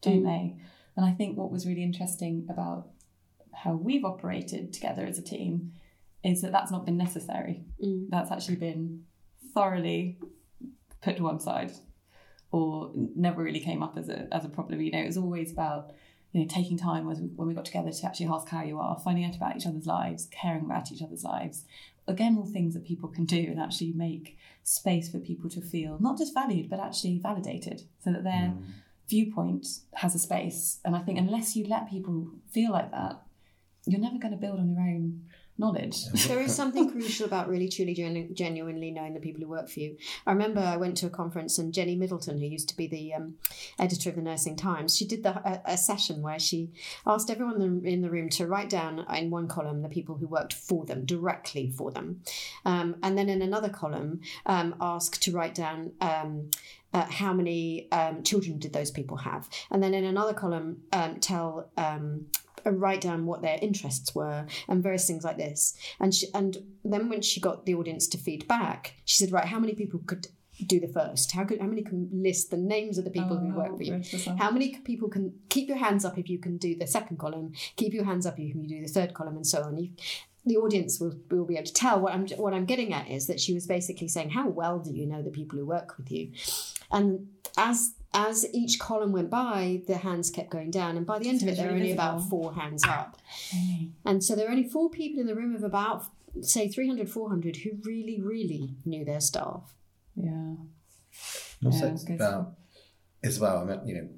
don't 0.02 0.24
mm. 0.24 0.26
they? 0.26 0.56
And 0.98 1.06
I 1.06 1.12
think 1.12 1.38
what 1.38 1.52
was 1.52 1.66
really 1.66 1.84
interesting 1.84 2.46
about 2.50 2.90
how 3.54 3.74
we've 3.74 4.04
operated 4.04 4.74
together 4.74 5.06
as 5.06 5.18
a 5.18 5.24
team 5.24 5.74
is 6.24 6.42
that 6.42 6.52
that's 6.52 6.72
not 6.72 6.86
been 6.86 6.98
necessary. 6.98 7.64
Mm. 7.84 8.08
That's 8.10 8.32
actually 8.32 8.58
been 8.58 9.04
thoroughly 9.54 10.20
put 11.02 11.18
to 11.18 11.24
one 11.24 11.40
side 11.40 11.72
or 12.52 12.92
never 13.16 13.44
really 13.44 13.60
came 13.60 13.84
up 13.84 13.98
as 13.98 14.10
a 14.10 14.28
as 14.34 14.46
a 14.46 14.50
problem. 14.50 14.82
You 14.82 14.92
know, 14.92 15.00
it 15.00 15.08
was 15.08 15.18
always 15.18 15.52
about 15.52 15.92
you 16.32 16.42
know 16.42 16.48
taking 16.48 16.78
time 16.78 17.06
when 17.06 17.48
we 17.48 17.54
got 17.54 17.66
together 17.66 17.92
to 17.92 18.06
actually 18.06 18.28
ask 18.28 18.48
how 18.50 18.64
you 18.64 18.80
are, 18.80 19.00
finding 19.04 19.26
out 19.26 19.36
about 19.36 19.56
each 19.56 19.66
other's 19.66 19.86
lives, 19.86 20.28
caring 20.32 20.66
about 20.66 20.92
each 20.92 21.02
other's 21.02 21.24
lives. 21.24 21.66
Again, 22.08 22.38
all 22.38 22.46
things 22.46 22.74
that 22.74 22.86
people 22.86 23.10
can 23.10 23.26
do 23.26 23.38
and 23.38 23.60
actually 23.60 23.94
make 23.94 24.38
space 24.64 25.10
for 25.10 25.20
people 25.20 25.50
to 25.52 25.62
feel 25.62 25.98
not 26.00 26.18
just 26.18 26.34
valued 26.34 26.70
but 26.70 26.80
actually 26.80 27.20
validated, 27.20 27.84
so 28.04 28.12
that 28.12 28.24
their 28.24 28.54
mm. 28.54 28.64
viewpoint 29.08 29.68
has 29.94 30.16
a 30.16 30.20
space. 30.20 30.80
And 30.84 30.96
I 30.96 31.00
think 31.00 31.20
unless 31.20 31.56
you 31.56 31.68
let 31.68 31.90
people 31.90 32.30
feel 32.52 32.72
like 32.72 32.92
that, 32.92 33.22
you're 33.86 34.02
never 34.02 34.18
going 34.18 34.34
to 34.34 34.38
build 34.38 34.60
on 34.60 34.72
your 34.72 34.82
own 34.82 35.22
knowledge. 35.60 36.06
there 36.28 36.40
is 36.40 36.56
something 36.62 36.90
crucial 36.92 37.26
about 37.26 37.48
really 37.50 37.68
truly 37.70 37.94
genu- 37.94 38.34
genuinely 38.34 38.90
knowing 38.92 39.14
the 39.14 39.20
people 39.20 39.42
who 39.42 39.50
work 39.50 39.70
for 39.70 39.80
you. 39.82 39.98
I 40.26 40.32
remember 40.32 40.62
i 40.62 40.78
went 40.78 40.98
to 40.98 41.08
a 41.08 41.10
conference 41.10 41.58
and 41.60 41.74
jenny 41.74 41.96
middleton 41.96 42.40
who 42.40 42.46
used 42.48 42.70
to 42.70 42.78
be 42.78 42.88
the 42.88 43.14
um, 43.14 43.36
editor 43.78 44.10
of 44.10 44.16
the 44.16 44.22
nursing 44.22 44.56
times 44.56 44.96
she 44.96 45.06
did 45.06 45.22
the, 45.24 45.34
a, 45.48 45.62
a 45.74 45.78
session 45.78 46.22
where 46.22 46.40
she 46.40 46.70
asked 47.06 47.30
everyone 47.30 47.62
in 47.62 47.82
the- 47.84 47.90
in 47.90 48.02
the 48.02 48.10
room 48.10 48.30
to 48.30 48.48
write 48.48 48.70
down 48.70 49.06
in 49.16 49.30
one 49.30 49.48
column 49.48 49.82
the 49.82 49.90
people 49.90 50.16
who 50.16 50.28
worked 50.28 50.54
for 50.54 50.86
them 50.86 51.06
directly 51.06 51.70
for 51.70 51.92
them. 51.92 52.22
Um, 52.66 52.96
and 53.04 53.18
then 53.18 53.28
in 53.30 53.42
another 53.42 53.70
column 53.70 54.22
um, 54.46 54.76
ask 54.80 55.20
to 55.22 55.32
write 55.32 55.56
down 55.56 55.92
um, 56.02 56.50
uh, 56.94 57.06
how 57.10 57.34
many 57.34 57.92
um, 57.92 58.24
children 58.24 58.58
did 58.60 58.74
those 58.74 58.92
people 58.92 59.18
have? 59.18 59.50
And 59.72 59.82
then 59.84 59.94
in 59.94 60.06
another 60.06 60.34
column 60.34 60.82
um, 60.94 61.20
tell 61.20 61.70
um, 61.78 62.28
uh, 62.66 62.72
write 62.72 63.02
down 63.02 63.26
what 63.26 63.42
their 63.42 63.60
interests 63.62 64.14
were 64.16 64.46
and 64.68 64.84
various 64.84 65.08
things 65.08 65.24
like 65.24 65.38
this. 65.38 65.76
And 66.00 66.14
she, 66.14 66.28
and 66.34 66.58
then 66.84 67.10
when 67.10 67.22
she 67.22 67.40
got 67.40 67.66
the 67.66 67.76
audience 67.76 68.08
to 68.10 68.18
feed 68.18 68.48
back, 68.48 68.96
she 69.06 69.16
said, 69.24 69.32
right, 69.32 69.46
how 69.46 69.60
many 69.60 69.74
people 69.74 70.02
could 70.06 70.28
do 70.66 70.80
the 70.80 70.88
first? 70.88 71.32
How 71.32 71.46
could 71.46 71.62
how 71.62 71.68
many 71.68 71.84
can 71.84 72.10
list 72.12 72.52
the 72.52 72.58
names 72.58 72.98
of 72.98 73.06
the 73.06 73.12
people 73.12 73.38
Oh, 73.38 73.40
who 73.40 73.54
work 73.54 73.78
for 73.78 73.84
you? 73.84 74.02
How 74.38 74.52
many 74.52 74.76
people 74.76 75.08
can 75.08 75.34
keep 75.50 75.70
your 75.70 75.78
hands 75.78 76.04
up 76.04 76.18
if 76.18 76.30
you 76.30 76.38
can 76.38 76.58
do 76.58 76.76
the 76.76 76.88
second 76.88 77.18
column? 77.18 77.54
Keep 77.78 77.94
your 77.94 78.04
hands 78.06 78.26
up 78.26 78.38
if 78.38 78.46
you 78.46 78.52
can 78.52 78.68
do 78.68 78.82
the 78.82 78.88
third 78.88 79.14
column, 79.14 79.38
and 79.38 79.48
so 79.48 79.64
on. 79.64 79.78
You, 79.78 79.92
the 80.46 80.58
audience 80.58 81.00
will, 81.00 81.14
will 81.30 81.46
be 81.46 81.56
able 81.56 81.68
to 81.68 81.74
tell. 81.74 82.00
What 82.00 82.14
I'm 82.14 82.28
what 82.30 82.54
I'm 82.54 82.66
getting 82.66 82.94
at 82.94 83.10
is 83.10 83.28
that 83.28 83.40
she 83.40 83.54
was 83.54 83.68
basically 83.68 84.08
saying, 84.10 84.32
how 84.32 84.50
well 84.50 84.80
do 84.80 84.92
you 84.92 85.06
know 85.06 85.22
the 85.22 85.32
people 85.32 85.60
who 85.60 85.66
work 85.66 85.98
with 85.98 86.12
you? 86.12 86.32
And 86.92 87.28
as 87.58 87.94
as 88.14 88.46
each 88.54 88.80
column 88.80 89.12
went 89.12 89.30
by, 89.30 89.82
the 89.88 89.98
hands 89.98 90.30
kept 90.30 90.50
going 90.50 90.72
down, 90.72 90.98
and 90.98 91.06
by 91.06 91.20
the 91.20 91.30
end 91.30 91.42
So 91.42 91.48
of 91.48 91.54
it, 91.54 91.58
there 91.58 91.68
were 91.68 91.74
really 91.74 91.82
only 91.82 91.94
about 91.94 92.28
four 92.30 92.54
hands 92.54 92.84
up. 92.88 93.18
And 94.06 94.24
so 94.24 94.36
there 94.36 94.46
were 94.46 94.52
only 94.52 94.68
four 94.68 94.90
people 94.90 95.20
in 95.20 95.28
the 95.28 95.36
room 95.36 95.56
of 95.56 95.64
about, 95.64 96.06
say, 96.42 96.68
300, 96.68 97.10
400 97.10 97.58
who 97.58 97.72
really, 97.84 98.20
really 98.20 98.76
knew 98.86 99.06
their 99.06 99.22
staff. 99.22 99.76
Yeah. 100.16 100.56
Also, 101.64 101.88
Yeah, 101.88 101.94
it's 101.94 102.10
about 102.10 102.54
as 103.24 103.40
well. 103.40 103.60
I 103.60 103.66
mean, 103.66 103.88
you 103.88 103.96
know, 103.96 104.10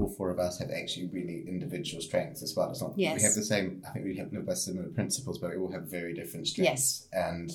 all 0.00 0.08
four 0.08 0.30
of 0.30 0.38
us 0.40 0.58
have 0.58 0.70
actually 0.70 1.06
really 1.06 1.44
individual 1.46 2.02
strengths 2.02 2.42
as 2.42 2.54
well. 2.56 2.70
It's 2.70 2.82
not 2.82 2.98
Yes. 2.98 3.18
we 3.18 3.22
have 3.22 3.34
the 3.34 3.44
same. 3.44 3.82
I 3.86 3.92
think 3.92 4.06
we 4.06 4.16
have 4.16 4.32
live 4.32 4.46
by 4.46 4.54
similar 4.54 4.88
principles, 4.88 5.38
but 5.38 5.50
we 5.50 5.56
all 5.56 5.70
have 5.70 5.84
very 5.84 6.14
different 6.14 6.48
strengths 6.48 7.06
and 7.12 7.52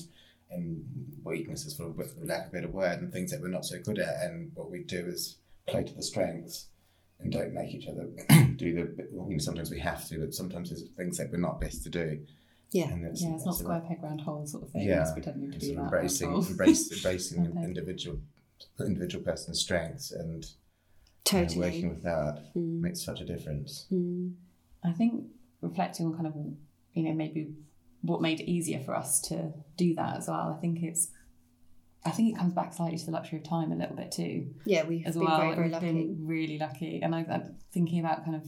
and 0.52 0.84
weaknesses, 1.24 1.76
for 1.76 1.94
lack 2.24 2.48
of 2.48 2.50
a 2.50 2.52
better 2.52 2.68
word, 2.70 3.02
and 3.02 3.14
things 3.14 3.30
that 3.30 3.40
we're 3.40 3.50
not 3.50 3.66
so 3.66 3.78
good 3.80 4.00
at. 4.00 4.24
And 4.24 4.52
what 4.56 4.72
we 4.72 4.80
do 4.84 5.06
is 5.06 5.38
play 5.70 5.84
to 5.84 5.94
the 5.94 6.02
strengths 6.04 6.68
and 7.20 7.32
don't 7.32 7.54
make 7.54 7.74
each 7.74 7.88
other 7.88 8.08
do 8.56 8.74
the. 8.74 9.08
You 9.12 9.26
know, 9.34 9.38
sometimes 9.40 9.72
we 9.72 9.80
have 9.80 10.08
to, 10.10 10.20
but 10.20 10.34
sometimes 10.34 10.70
there's 10.70 10.84
things 10.98 11.18
that 11.18 11.32
we're 11.32 11.38
not 11.40 11.60
best 11.60 11.84
to 11.84 11.90
do. 11.90 12.20
Yeah. 12.72 12.90
And 12.90 13.06
it's, 13.06 13.22
Yeah, 13.24 13.34
it's 13.36 13.46
not 13.46 13.52
it's 13.54 13.62
sort 13.62 13.72
about- 13.78 13.88
peg 13.88 14.04
round 14.04 14.22
hole 14.22 14.46
sort 14.46 14.64
of 14.64 14.72
thing. 14.72 14.88
yeah, 14.88 15.02
It's 15.02 15.12
pretending 15.12 15.52
to 15.52 15.60
be 15.60 15.66
sort 15.68 15.78
of 15.80 15.84
that. 15.92 15.96
embracing, 15.98 16.34
embrace, 16.34 16.92
embracing 16.92 17.48
Okay. 17.58 17.64
individual 17.64 18.20
individual 18.80 19.24
person's 19.24 19.60
strengths 19.60 20.12
and 20.12 20.46
Totally. 21.24 21.58
working 21.60 21.90
with 21.90 22.04
that 22.04 22.54
Mm. 22.56 22.82
makes 22.82 23.02
such 23.04 23.22
a 23.22 23.26
difference. 23.26 23.88
Mm. 23.92 24.34
I 24.84 24.92
think 24.92 25.26
reflecting 25.62 26.06
on 26.08 26.14
kind 26.16 26.28
of, 26.28 26.34
you 26.94 27.04
know, 27.04 27.14
maybe 27.14 27.54
what 28.02 28.22
made 28.22 28.40
it 28.40 28.50
easier 28.50 28.80
for 28.80 28.96
us 28.96 29.20
to 29.22 29.54
do 29.78 29.94
that 29.96 30.18
as 30.18 30.28
well. 30.28 30.54
I 30.56 30.60
think 30.62 30.82
it's, 30.84 31.10
I 32.06 32.12
think 32.12 32.34
it 32.34 32.38
comes 32.38 32.54
back 32.54 32.74
slightly 32.74 32.98
to 32.98 33.06
the 33.06 33.12
luxury 33.12 33.40
of 33.40 33.44
time 33.44 33.72
a 33.72 33.76
little 33.76 33.96
bit 33.96 34.12
too, 34.12 34.54
Yeah, 34.66 34.86
we've 34.86 35.06
as 35.06 35.16
been 35.18 35.26
well. 35.26 35.38
very, 35.38 35.52
very 35.56 35.64
We've 35.66 35.72
lucky. 35.74 35.86
been 35.92 36.18
really 36.26 36.58
lucky, 36.58 37.02
and 37.02 37.14
I, 37.14 37.26
I'm 37.30 37.56
thinking 37.74 38.00
about 38.00 38.24
kind 38.24 38.36
of 38.38 38.44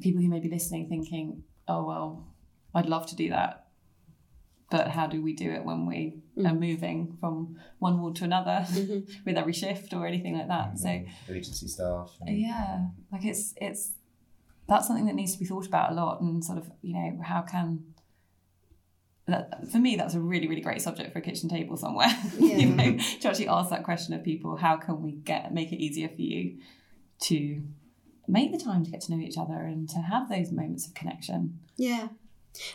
people 0.00 0.22
who 0.22 0.28
may 0.28 0.40
be 0.40 0.48
listening, 0.48 0.88
thinking, 0.88 1.42
"Oh 1.68 1.84
well, 1.84 2.26
I'd 2.74 2.86
love 2.86 3.06
to 3.08 3.16
do 3.16 3.28
that." 3.28 3.66
But 4.70 4.88
how 4.88 5.06
do 5.06 5.20
we 5.20 5.34
do 5.34 5.50
it 5.50 5.64
when 5.64 5.84
we 5.86 6.14
Mm. 6.34 6.50
are 6.50 6.54
moving 6.54 7.18
from 7.20 7.58
one 7.78 8.00
ward 8.00 8.16
to 8.16 8.24
another 8.24 8.64
Mhm. 8.70 9.06
with 9.26 9.36
every 9.36 9.52
shift 9.52 9.92
or 9.92 10.06
anything 10.06 10.34
like 10.38 10.48
that? 10.48 10.78
So 10.78 10.88
agency 11.28 11.68
staff. 11.68 12.16
And, 12.22 12.38
yeah, 12.40 12.86
like 13.12 13.26
it's 13.26 13.52
it's 13.58 13.92
that's 14.66 14.86
something 14.86 15.04
that 15.06 15.14
needs 15.14 15.34
to 15.34 15.38
be 15.38 15.44
thought 15.44 15.66
about 15.66 15.92
a 15.92 15.94
lot, 15.94 16.22
and 16.22 16.42
sort 16.42 16.56
of 16.56 16.70
you 16.80 16.94
know 16.94 17.18
how 17.22 17.42
can 17.42 17.91
that 19.32 19.70
for 19.70 19.78
me 19.78 19.96
that's 19.96 20.14
a 20.14 20.20
really 20.20 20.46
really 20.46 20.60
great 20.60 20.80
subject 20.80 21.12
for 21.12 21.18
a 21.18 21.22
kitchen 21.22 21.48
table 21.48 21.76
somewhere. 21.76 22.08
Yeah. 22.38 22.56
you 22.56 22.66
know, 22.66 22.98
to 23.20 23.28
actually 23.28 23.48
ask 23.48 23.70
that 23.70 23.84
question 23.84 24.14
of 24.14 24.22
people: 24.24 24.56
how 24.56 24.76
can 24.76 25.02
we 25.02 25.12
get 25.12 25.52
make 25.52 25.72
it 25.72 25.82
easier 25.82 26.08
for 26.08 26.22
you 26.22 26.58
to 27.22 27.62
make 28.28 28.52
the 28.52 28.58
time 28.58 28.84
to 28.84 28.90
get 28.90 29.00
to 29.02 29.12
know 29.12 29.22
each 29.22 29.38
other 29.38 29.54
and 29.54 29.88
to 29.90 29.98
have 29.98 30.28
those 30.28 30.50
moments 30.50 30.86
of 30.86 30.94
connection? 30.94 31.58
Yeah. 31.76 32.08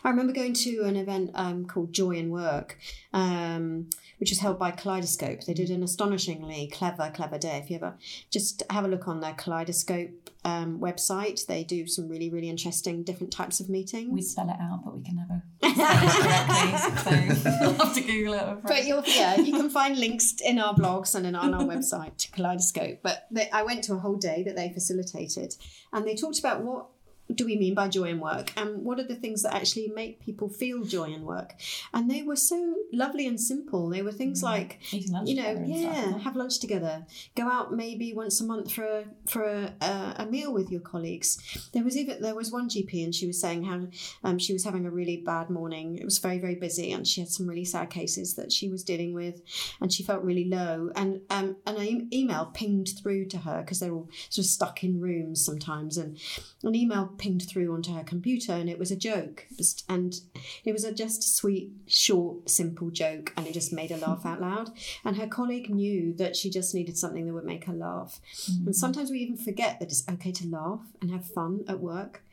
I 0.04 0.10
remember 0.10 0.34
going 0.34 0.54
to 0.54 0.84
an 0.84 0.96
event 0.96 1.32
um, 1.34 1.66
called 1.66 1.94
Joy 1.94 2.12
in 2.12 2.30
Work, 2.30 2.78
um, 3.14 3.90
which 4.20 4.32
was 4.32 4.40
held 4.40 4.58
by 4.58 4.72
Kaleidoscope. 4.72 5.44
They 5.44 5.54
did 5.54 5.70
an 5.70 5.84
astonishingly 5.84 6.72
clever, 6.74 7.12
clever 7.14 7.38
day. 7.38 7.58
If 7.64 7.70
you 7.70 7.76
ever 7.78 7.96
just 8.32 8.64
have 8.70 8.86
a 8.86 8.88
look 8.88 9.08
on 9.08 9.20
their 9.20 9.34
Kaleidoscope 9.34 10.32
um, 10.44 10.80
website, 10.80 11.46
they 11.46 11.64
do 11.64 11.88
some 11.88 12.10
really, 12.10 12.30
really 12.30 12.50
interesting 12.50 13.04
different 13.04 13.32
types 13.32 13.60
of 13.60 13.70
meetings. 13.70 14.12
We 14.12 14.22
spell 14.22 14.50
it 14.50 14.58
out, 14.60 14.82
but 14.84 14.96
we 14.96 15.04
can 15.04 15.16
never 15.18 15.44
spell 15.76 15.98
it 16.04 17.28
correctly. 17.28 17.36
So 17.36 17.50
I'll 17.50 17.86
have 17.86 17.94
to 17.96 18.02
Google 18.02 18.34
it. 18.34 18.64
But 18.64 18.86
you'll, 18.86 19.04
yeah, 19.06 19.40
you 19.40 19.54
can 19.54 19.70
find 19.70 19.98
links 19.98 20.36
in 20.44 20.58
our 20.58 20.74
blogs 20.74 21.14
and 21.14 21.28
in, 21.28 21.36
on 21.36 21.54
our 21.54 21.64
website 21.64 22.18
to 22.18 22.32
Kaleidoscope. 22.32 23.00
But 23.04 23.28
they, 23.30 23.50
I 23.52 23.64
went 23.64 23.84
to 23.86 23.94
a 23.94 24.00
whole 24.00 24.18
day 24.18 24.44
that 24.44 24.56
they 24.56 24.72
facilitated, 24.74 25.56
and 25.94 26.08
they 26.08 26.16
talked 26.16 26.40
about 26.40 26.64
what 26.64 26.88
do 27.34 27.46
we 27.46 27.58
mean 27.58 27.74
by 27.74 27.88
joy 27.88 28.06
in 28.06 28.20
work 28.20 28.52
and 28.56 28.84
what 28.84 29.00
are 29.00 29.04
the 29.04 29.16
things 29.16 29.44
that 29.44 29.54
actually 29.54 29.88
make 29.90 30.20
people 30.22 30.48
feel 30.48 30.84
joy 30.84 31.06
in 31.06 31.24
work. 31.24 31.54
And 31.94 32.10
they 32.10 32.24
were 32.24 32.36
so 32.36 32.76
lovely 32.94 33.28
and 33.28 33.40
simple. 33.40 33.90
They 33.90 34.02
were 34.02 34.12
things 34.12 34.42
like 34.42 34.80
Eating 34.92 35.12
lunch 35.12 35.30
you 35.30 35.36
know, 35.36 35.48
and 35.48 35.68
stuff, 35.68 35.96
yeah, 35.96 36.18
have 36.20 36.36
lunch 36.36 36.60
together. 36.60 37.06
Go 37.36 37.48
out 37.50 37.74
maybe 37.74 38.14
once 38.14 38.40
a 38.40 38.46
month 38.46 38.72
for 38.72 38.86
a, 38.86 39.06
for 39.28 39.44
a, 39.44 39.74
a, 39.82 40.16
a 40.20 40.26
meal 40.26 40.54
with 40.54 40.72
your 40.72 40.82
colleagues. 40.82 41.38
There 41.74 41.84
was 41.84 41.98
even 41.98 42.22
there 42.22 42.36
was 42.36 42.52
one 42.52 42.70
GP, 42.70 43.04
and 43.04 43.14
she 43.14 43.28
was 43.28 43.40
saying 43.40 43.64
how 43.64 43.88
um, 44.24 44.40
she 44.40 44.54
was 44.54 44.64
having 44.64 44.86
a 44.86 44.92
really 44.92 45.18
bad 45.18 45.50
morning. 45.50 45.98
It 45.98 46.06
was 46.06 46.20
very 46.20 46.40
very 46.40 46.56
busy, 46.56 46.92
and 46.92 47.06
she 47.06 47.22
had 47.22 47.30
some 47.30 47.48
really 47.48 47.66
sad 47.66 47.90
cases 47.90 48.36
that 48.36 48.52
she 48.52 48.70
was 48.70 48.84
dealing 48.84 49.14
with, 49.14 49.42
and 49.82 49.92
she 49.92 50.04
felt 50.04 50.24
really 50.24 50.46
low. 50.46 50.92
And 50.96 51.22
um, 51.30 51.58
and 51.66 51.78
an 51.78 52.10
email 52.14 52.52
pinged 52.54 52.90
through 53.02 53.26
to 53.28 53.40
her 53.40 53.62
because 53.62 53.80
they're 53.80 53.94
all 53.94 54.10
sort 54.30 54.46
of 54.46 54.50
stuck 54.50 54.84
in 54.84 55.02
rooms 55.02 55.44
sometimes, 55.44 55.98
and 55.98 56.18
an 56.64 56.76
email 56.76 57.14
pinged 57.18 57.48
through 57.48 57.74
onto 57.74 57.94
her 57.94 58.04
computer, 58.04 58.54
and 58.54 58.70
it 58.70 58.80
was 58.80 58.92
a 58.92 58.96
joke, 58.96 59.48
and 59.90 60.20
it 60.64 60.72
was 60.72 60.84
a 60.84 60.94
just 60.94 61.24
a 61.24 61.28
sweet, 61.28 61.72
short, 61.86 62.50
simple 62.50 62.90
joke, 62.90 63.34
and 63.36 63.48
it 63.48 63.54
just 63.54 63.74
made 63.74 63.92
her 63.92 63.98
laugh 63.98 64.26
out 64.26 64.42
loud. 64.42 64.72
And 65.04 65.18
her 65.18 65.28
colleague 65.28 65.70
knew 65.70 66.14
that 66.14 66.36
she 66.36 66.50
just 66.50 66.74
needed 66.74 66.98
something 66.98 67.26
that 67.26 67.34
would 67.34 67.46
make 67.46 67.66
her 67.66 67.74
laugh. 67.74 68.20
And 68.48 68.60
mm-hmm. 68.60 68.72
sometimes 68.72 69.12
we 69.12 69.20
even 69.20 69.38
forget 69.38 69.80
that 69.80 69.90
it's 69.90 70.08
okay 70.10 70.32
to 70.32 70.48
laugh 70.48 70.82
and 71.02 71.12
have 71.12 71.26
fun 71.26 71.64
at 71.68 71.80
work. 71.80 72.24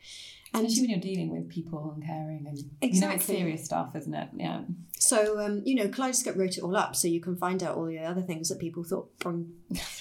And 0.55 0.65
Especially 0.65 0.83
when 0.83 0.89
you're 0.91 0.99
dealing 1.15 1.29
with 1.31 1.49
people 1.49 1.91
and 1.95 2.03
caring 2.05 2.45
and 2.47 2.57
you 2.93 3.01
know 3.01 3.11
it's 3.11 3.25
serious 3.25 3.65
stuff, 3.65 3.95
isn't 3.95 4.13
it? 4.13 4.29
Yeah. 4.37 4.61
so, 4.97 5.39
um, 5.39 5.61
you 5.65 5.75
know, 5.75 5.87
Kaleidoscope 5.89 6.37
wrote 6.37 6.57
it 6.57 6.63
all 6.63 6.75
up, 6.77 6.95
so 6.95 7.07
you 7.07 7.19
can 7.19 7.35
find 7.35 7.61
out 7.61 7.75
all 7.75 7.85
the 7.85 7.99
other 7.99 8.21
things 8.21 8.49
that 8.49 8.59
people 8.59 8.83
thought 8.83 9.17
brought, 9.19 9.45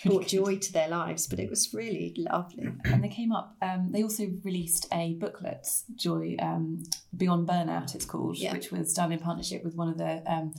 brought 0.05 0.27
joy 0.29 0.57
to 0.59 0.73
their 0.73 0.89
lives. 0.89 1.27
But 1.27 1.41
it 1.41 1.51
was 1.51 1.75
really 1.75 2.15
lovely. 2.19 2.69
and 2.85 3.03
they 3.03 3.09
came 3.09 3.33
up. 3.33 3.57
Um, 3.61 3.91
they 3.91 4.03
also 4.03 4.25
released 4.45 4.87
a 4.93 5.15
booklet, 5.15 5.67
Joy 5.95 6.37
um, 6.39 6.85
Beyond 7.17 7.49
Burnout, 7.49 7.95
it's 7.95 8.05
called, 8.05 8.39
Yeah. 8.39 8.53
which 8.53 8.71
was 8.71 8.93
done 8.95 9.13
in 9.13 9.19
partnership 9.19 9.65
with 9.65 9.75
one 9.75 9.89
of 9.89 9.99
the 9.99 10.23
um, 10.33 10.55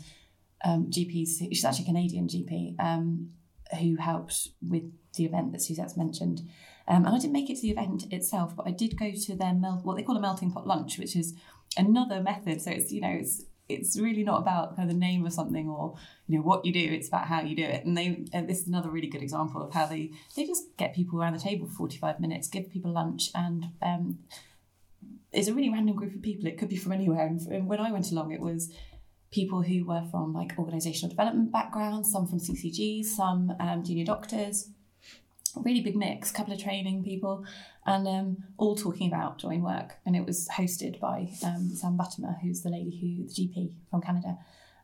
um, 0.64 0.88
GPs. 0.90 1.40
She's 1.50 1.64
actually 1.66 1.86
a 1.86 1.88
Canadian 1.88 2.28
GP 2.28 2.76
um, 2.80 3.30
who 3.80 3.96
helped 3.96 4.50
with 4.62 4.84
the 5.16 5.26
event 5.26 5.52
that 5.54 5.62
Suzette's 5.62 5.96
mentioned. 5.98 6.42
Um, 6.88 7.06
and 7.06 7.16
I 7.16 7.20
didn't 7.20 7.34
make 7.34 7.50
it 7.50 7.56
to 7.56 7.62
the 7.62 7.72
event 7.72 8.12
itself, 8.12 8.56
but 8.56 8.68
I 8.68 8.72
did 8.72 8.98
go 8.98 9.12
to 9.12 9.36
their 9.36 9.54
mel- 9.54 9.82
what 9.84 9.98
they 9.98 10.04
call 10.04 10.18
a 10.18 10.22
melting 10.22 10.52
pot 10.52 10.68
lunch, 10.68 11.00
which 11.00 11.16
is 11.16 11.34
another 11.78 12.22
method. 12.22 12.62
So 12.62 12.72
it's 12.72 12.92
you 12.92 13.02
know 13.02 13.10
it's 13.20 13.44
it's 13.68 13.98
really 14.00 14.24
not 14.24 14.42
about 14.42 14.76
kind 14.76 14.90
of 14.90 14.94
the 14.94 15.00
name 15.00 15.26
of 15.26 15.34
something 15.34 15.68
or 15.68 15.96
you 16.28 16.38
know 16.38 16.44
what 16.44 16.66
you 16.66 16.72
do. 16.72 16.80
It's 16.80 17.08
about 17.08 17.26
how 17.28 17.42
you 17.42 17.56
do 17.56 17.64
it. 17.64 17.86
And 17.86 17.98
they 17.98 18.26
uh, 18.34 18.42
this 18.42 18.62
is 18.62 18.68
another 18.68 18.90
really 18.90 19.08
good 19.08 19.24
example 19.24 19.64
of 19.64 19.74
how 19.74 19.88
they 19.88 20.12
they 20.36 20.46
just 20.46 20.78
get 20.78 20.94
people 20.94 21.20
around 21.20 21.34
the 21.34 21.40
table 21.40 21.68
for 21.68 21.74
forty 21.74 21.98
five 21.98 22.20
minutes, 22.20 22.48
give 22.48 22.72
people 22.72 22.92
lunch, 22.92 23.32
and 23.34 23.72
um, 23.82 24.20
it's 25.32 25.48
a 25.48 25.54
really 25.54 25.70
random 25.70 25.96
group 25.96 26.16
of 26.16 26.22
people. 26.22 26.48
It 26.48 26.58
could 26.58 26.70
be 26.70 26.78
from 26.78 26.92
anywhere. 26.92 27.26
And, 27.26 27.42
and 27.48 27.68
when 27.68 27.80
I 27.80 27.92
went 27.92 28.12
along, 28.12 28.32
it 28.32 28.40
was 28.40 28.72
people 29.32 29.62
who 29.62 29.86
were 29.86 30.04
from 30.12 30.34
like 30.34 30.56
organisational 30.56 31.10
development 31.10 31.52
backgrounds, 31.52 32.12
some 32.12 32.28
from 32.28 32.40
CCGs, 32.40 33.06
some 33.06 33.54
um, 33.60 33.84
junior 33.84 34.06
doctors. 34.06 34.70
Really 35.64 35.82
big 35.82 35.96
mix, 35.96 36.32
couple 36.32 36.54
of 36.54 36.62
training 36.62 37.04
people, 37.04 37.46
and 37.86 38.08
um, 38.08 38.38
all 38.58 38.76
talking 38.76 39.08
about 39.08 39.38
join 39.38 39.62
work. 39.62 39.96
And 40.06 40.16
it 40.16 40.26
was 40.26 40.48
hosted 40.50 41.00
by 41.00 41.30
um, 41.44 41.72
Sam 41.76 41.98
Buttimer, 41.98 42.40
who's 42.42 42.62
the 42.62 42.70
lady 42.70 42.98
who 43.00 43.28
the 43.28 43.34
GP 43.34 43.74
from 43.90 44.02
Canada. 44.02 44.38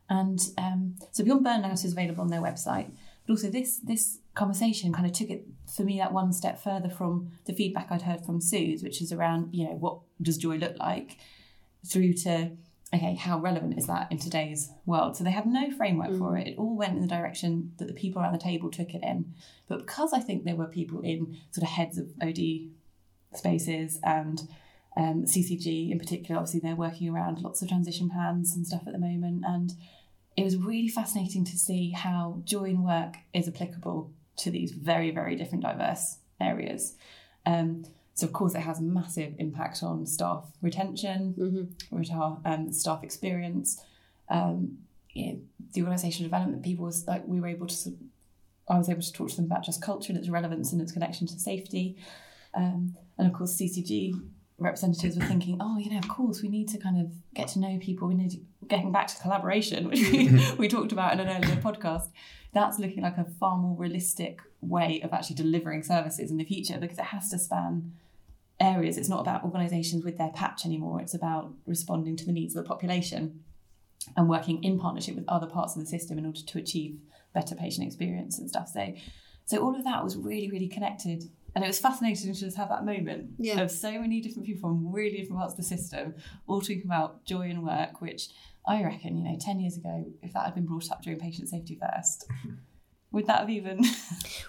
And 0.09 0.39
um, 0.57 0.95
so 1.11 1.23
Beyond 1.23 1.45
Burnout 1.45 1.85
is 1.85 1.93
available 1.93 2.21
on 2.21 2.29
their 2.29 2.41
website. 2.41 2.91
But 3.25 3.33
also 3.33 3.49
this 3.49 3.77
this 3.77 4.19
conversation 4.33 4.93
kind 4.93 5.05
of 5.05 5.13
took 5.13 5.29
it 5.29 5.45
for 5.73 5.83
me 5.83 5.99
that 5.99 6.13
one 6.13 6.33
step 6.33 6.61
further 6.61 6.89
from 6.89 7.31
the 7.45 7.53
feedback 7.53 7.91
I'd 7.91 8.01
heard 8.01 8.25
from 8.25 8.41
Suze, 8.41 8.83
which 8.83 9.01
is 9.01 9.11
around, 9.11 9.53
you 9.53 9.65
know, 9.65 9.75
what 9.75 9.99
does 10.21 10.37
joy 10.37 10.57
look 10.57 10.77
like, 10.79 11.17
through 11.85 12.13
to 12.13 12.51
okay, 12.93 13.15
how 13.15 13.39
relevant 13.39 13.77
is 13.77 13.87
that 13.87 14.11
in 14.11 14.17
today's 14.17 14.69
world? 14.85 15.15
So 15.15 15.23
they 15.23 15.31
had 15.31 15.45
no 15.45 15.71
framework 15.71 16.17
for 16.17 16.37
it. 16.37 16.47
It 16.47 16.57
all 16.57 16.75
went 16.75 16.95
in 16.95 17.01
the 17.01 17.07
direction 17.07 17.71
that 17.77 17.87
the 17.87 17.93
people 17.93 18.21
around 18.21 18.33
the 18.33 18.39
table 18.39 18.69
took 18.69 18.93
it 18.93 19.01
in. 19.01 19.33
But 19.67 19.79
because 19.79 20.11
I 20.11 20.19
think 20.19 20.43
there 20.43 20.57
were 20.57 20.65
people 20.65 20.99
in 21.01 21.37
sort 21.51 21.63
of 21.63 21.69
heads 21.69 21.97
of 21.97 22.09
OD 22.21 22.69
spaces 23.33 23.99
and 24.03 24.41
um, 24.97 25.23
CCG 25.23 25.89
in 25.89 25.99
particular, 25.99 26.37
obviously 26.37 26.59
they're 26.59 26.75
working 26.75 27.07
around 27.07 27.41
lots 27.41 27.61
of 27.61 27.69
transition 27.69 28.09
plans 28.09 28.55
and 28.55 28.67
stuff 28.67 28.83
at 28.85 28.91
the 28.91 28.99
moment. 28.99 29.43
And 29.47 29.71
it 30.35 30.43
was 30.43 30.57
really 30.57 30.89
fascinating 30.89 31.45
to 31.45 31.57
see 31.57 31.91
how 31.91 32.41
joy 32.43 32.65
in 32.65 32.83
work 32.83 33.15
is 33.33 33.47
applicable 33.47 34.11
to 34.37 34.51
these 34.51 34.71
very, 34.71 35.11
very 35.11 35.35
different, 35.35 35.63
diverse 35.63 36.17
areas. 36.41 36.95
Um, 37.45 37.85
so, 38.13 38.27
of 38.27 38.33
course, 38.33 38.55
it 38.55 38.59
has 38.59 38.81
massive 38.81 39.33
impact 39.39 39.83
on 39.83 40.05
staff 40.05 40.45
retention, 40.61 41.33
mm-hmm. 41.37 42.45
um, 42.45 42.71
staff 42.71 43.03
experience, 43.03 43.83
um, 44.29 44.77
you 45.13 45.33
know, 45.33 45.39
the 45.73 45.81
organisational 45.81 46.23
development. 46.23 46.63
People 46.63 46.85
was 46.85 47.07
like 47.07 47.25
we 47.25 47.39
were 47.39 47.47
able 47.47 47.67
to. 47.67 47.97
I 48.69 48.77
was 48.77 48.89
able 48.89 49.01
to 49.01 49.11
talk 49.11 49.29
to 49.29 49.35
them 49.35 49.45
about 49.45 49.63
just 49.63 49.81
culture 49.81 50.11
and 50.11 50.19
its 50.19 50.29
relevance 50.29 50.71
and 50.71 50.81
its 50.81 50.91
connection 50.91 51.27
to 51.27 51.39
safety, 51.39 51.97
um, 52.53 52.95
and 53.17 53.27
of 53.27 53.33
course, 53.33 53.55
CCG 53.55 54.13
representatives 54.57 55.17
were 55.17 55.25
thinking, 55.25 55.57
oh, 55.59 55.77
you 55.77 55.89
know, 55.89 55.97
of 55.97 56.07
course, 56.07 56.41
we 56.41 56.49
need 56.49 56.69
to 56.69 56.77
kind 56.77 57.01
of 57.01 57.11
get 57.33 57.47
to 57.49 57.59
know 57.59 57.79
people. 57.81 58.07
We 58.07 58.13
need 58.13 58.31
to, 58.31 58.37
getting 58.67 58.91
back 58.91 59.07
to 59.07 59.21
collaboration, 59.21 59.89
which 59.89 60.01
we, 60.11 60.29
we 60.57 60.67
talked 60.67 60.91
about 60.91 61.13
in 61.13 61.19
an 61.19 61.27
earlier 61.27 61.55
podcast. 61.55 62.09
That's 62.53 62.77
looking 62.77 63.01
like 63.01 63.17
a 63.17 63.25
far 63.39 63.57
more 63.57 63.75
realistic 63.75 64.39
way 64.61 65.01
of 65.01 65.11
actually 65.13 65.35
delivering 65.35 65.83
services 65.83 66.31
in 66.31 66.37
the 66.37 66.43
future 66.45 66.77
because 66.79 66.97
it 66.99 67.05
has 67.05 67.29
to 67.29 67.39
span 67.39 67.93
areas. 68.59 68.97
It's 68.97 69.09
not 69.09 69.21
about 69.21 69.43
organisations 69.43 70.03
with 70.05 70.17
their 70.17 70.29
patch 70.29 70.65
anymore. 70.65 71.01
It's 71.01 71.13
about 71.15 71.51
responding 71.65 72.15
to 72.17 72.25
the 72.25 72.31
needs 72.31 72.55
of 72.55 72.63
the 72.63 72.67
population 72.67 73.43
and 74.15 74.29
working 74.29 74.63
in 74.63 74.79
partnership 74.79 75.15
with 75.15 75.25
other 75.27 75.47
parts 75.47 75.75
of 75.75 75.81
the 75.81 75.87
system 75.87 76.17
in 76.17 76.25
order 76.25 76.41
to 76.41 76.57
achieve 76.59 76.99
better 77.33 77.55
patient 77.55 77.85
experience 77.87 78.37
and 78.39 78.49
stuff. 78.49 78.67
So, 78.67 78.93
so 79.45 79.57
all 79.63 79.75
of 79.75 79.83
that 79.83 80.03
was 80.03 80.15
really, 80.15 80.49
really 80.51 80.67
connected. 80.67 81.23
And 81.55 81.63
it 81.63 81.67
was 81.67 81.79
fascinating 81.79 82.33
to 82.33 82.39
just 82.39 82.55
have 82.57 82.69
that 82.69 82.85
moment 82.85 83.31
Yeah. 83.37 83.61
of 83.61 83.71
so 83.71 83.91
many 83.99 84.21
different 84.21 84.45
people 84.45 84.69
from 84.69 84.91
really 84.91 85.17
different 85.17 85.39
parts 85.39 85.53
of 85.53 85.57
the 85.57 85.63
system 85.63 86.15
all 86.47 86.61
talking 86.61 86.83
about 86.85 87.25
joy 87.25 87.49
in 87.49 87.61
work, 87.63 87.99
which 88.01 88.29
I 88.65 88.83
reckon, 88.83 89.17
you 89.17 89.23
know, 89.23 89.37
10 89.39 89.59
years 89.59 89.75
ago, 89.75 90.05
if 90.21 90.33
that 90.33 90.45
had 90.45 90.55
been 90.55 90.65
brought 90.65 90.89
up 90.91 91.01
during 91.01 91.19
Patient 91.19 91.49
Safety 91.49 91.75
First, 91.81 92.27
would 93.11 93.27
that 93.27 93.39
have 93.41 93.49
even. 93.49 93.83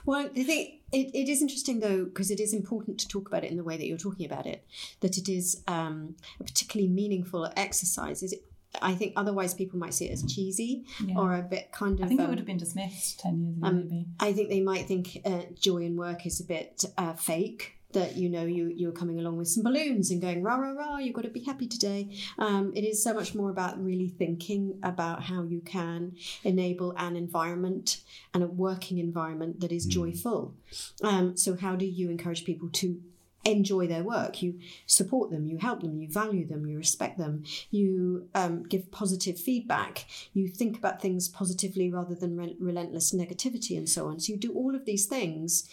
Well, 0.05 0.29
I 0.35 0.43
think 0.43 0.81
it, 0.91 1.15
it 1.15 1.29
is 1.29 1.43
interesting 1.43 1.79
though, 1.79 2.05
because 2.07 2.31
it 2.33 2.41
is 2.41 2.53
important 2.53 2.99
to 3.01 3.07
talk 3.09 3.29
about 3.29 3.45
it 3.45 3.51
in 3.53 3.57
the 3.57 3.63
way 3.63 3.77
that 3.77 3.87
you're 3.87 3.97
talking 3.99 4.27
about 4.27 4.47
it, 4.47 4.67
that 4.99 5.17
it 5.17 5.29
is 5.29 5.63
um, 5.69 6.17
a 6.41 6.45
particularly 6.45 6.91
meaningful 6.93 7.49
exercise. 7.57 8.23
Is 8.25 8.33
it, 8.33 8.41
I 8.81 8.95
think 8.95 9.13
otherwise 9.17 9.55
people 9.55 9.79
might 9.79 9.95
see 9.95 10.07
it 10.07 10.13
as 10.13 10.25
cheesy 10.25 10.85
Yeah. 11.07 11.19
or 11.19 11.37
a 11.37 11.43
bit 11.43 11.71
kind 11.71 12.01
of. 12.01 12.07
I 12.07 12.09
think 12.09 12.19
it 12.21 12.25
um, 12.25 12.31
would 12.31 12.39
have 12.39 12.47
been 12.47 12.57
dismissed 12.57 13.21
10 13.21 13.41
years 13.41 13.59
ago, 13.59 13.67
um, 13.69 13.77
maybe. 13.89 14.07
I 14.19 14.33
think 14.33 14.49
they 14.49 14.61
might 14.61 14.87
think 14.89 15.19
uh, 15.25 15.43
joy 15.55 15.79
in 15.85 15.97
work 15.97 16.27
is 16.27 16.41
a 16.41 16.45
bit 16.45 16.85
uh, 16.99 17.13
fake. 17.13 17.77
That 17.93 18.17
you 18.17 18.29
know 18.29 18.45
you 18.45 18.73
you're 18.75 18.93
coming 18.93 19.19
along 19.19 19.37
with 19.37 19.49
some 19.49 19.63
balloons 19.63 20.11
and 20.11 20.21
going 20.21 20.43
rah 20.43 20.57
rah 20.57 20.73
rah. 20.73 20.99
You've 20.99 21.15
got 21.15 21.25
to 21.25 21.31
be 21.31 21.45
happy 21.45 21.67
today. 21.67 22.17
Um, 22.39 22.73
it 22.75 22.85
is 22.85 23.03
so 23.03 23.13
much 23.15 23.35
more 23.35 23.51
about 23.51 23.83
really 23.83 24.09
thinking 24.09 24.79
about 24.83 25.25
how 25.25 25.43
you 25.43 25.61
can 25.61 26.17
enable 26.45 26.95
an 26.97 27.17
environment 27.17 28.03
and 28.35 28.43
a 28.43 28.47
working 28.47 28.99
environment 28.99 29.61
that 29.61 29.73
is 29.73 29.87
joyful. 29.87 30.55
Um, 31.03 31.37
so 31.37 31.57
how 31.57 31.77
do 31.77 31.87
you 31.87 32.11
encourage 32.11 32.45
people 32.45 32.69
to 32.75 33.01
enjoy 33.45 33.87
their 33.87 34.05
work 34.05 34.41
you 34.41 34.59
support 34.87 35.31
them 35.31 35.47
you 35.47 35.59
help 35.59 35.81
them 35.81 36.01
you 36.01 36.09
value 36.09 36.47
them 36.47 36.65
you 36.65 36.77
respect 36.77 37.19
them 37.19 37.43
you 37.71 38.29
um, 38.35 38.63
give 38.63 38.91
positive 38.93 39.39
feedback 39.39 40.07
you 40.33 40.47
think 40.47 40.77
about 40.79 41.03
things 41.03 41.29
positively 41.29 41.91
rather 41.91 42.15
than 42.15 42.37
re- 42.37 42.57
relentless 42.61 43.13
negativity 43.13 43.77
and 43.77 43.89
so 43.89 44.07
on 44.07 44.21
so 44.21 44.33
you 44.33 44.39
do 44.39 44.53
all 44.53 44.75
of 44.77 44.85
these 44.85 45.07
things 45.07 45.69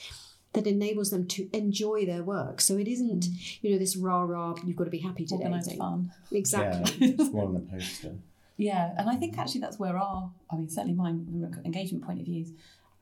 that 0.54 0.66
enables 0.68 1.10
them 1.12 1.28
to 1.28 1.48
enjoy 1.54 2.06
their 2.06 2.24
work 2.24 2.60
so 2.60 2.76
it 2.78 2.88
isn't 2.88 3.26
you 3.62 3.72
know 3.72 3.78
this 3.78 3.96
rah 3.96 4.22
rah 4.22 4.56
you've 4.66 4.76
got 4.76 4.86
to 4.86 4.90
be 4.90 4.98
happy 5.00 5.26
today 5.26 5.44
Organised 5.44 5.70
thing. 5.70 5.78
fun. 5.78 6.12
exactly 6.32 7.08
Yeah, 7.08 7.14
it's 7.20 7.32
more 7.32 7.46
on 7.46 7.54
the 7.54 7.60
poster. 7.62 8.16
Yeah, 8.58 8.94
and 8.98 9.10
I 9.10 9.16
think 9.16 9.38
actually 9.38 9.62
that's 9.62 9.80
where 9.80 9.96
our, 9.98 10.32
I 10.52 10.56
mean, 10.58 10.68
certainly 10.70 10.94
mine 10.94 11.26
from 11.54 11.64
engagement 11.64 12.04
point 12.04 12.20
of 12.20 12.26
view, 12.26 12.46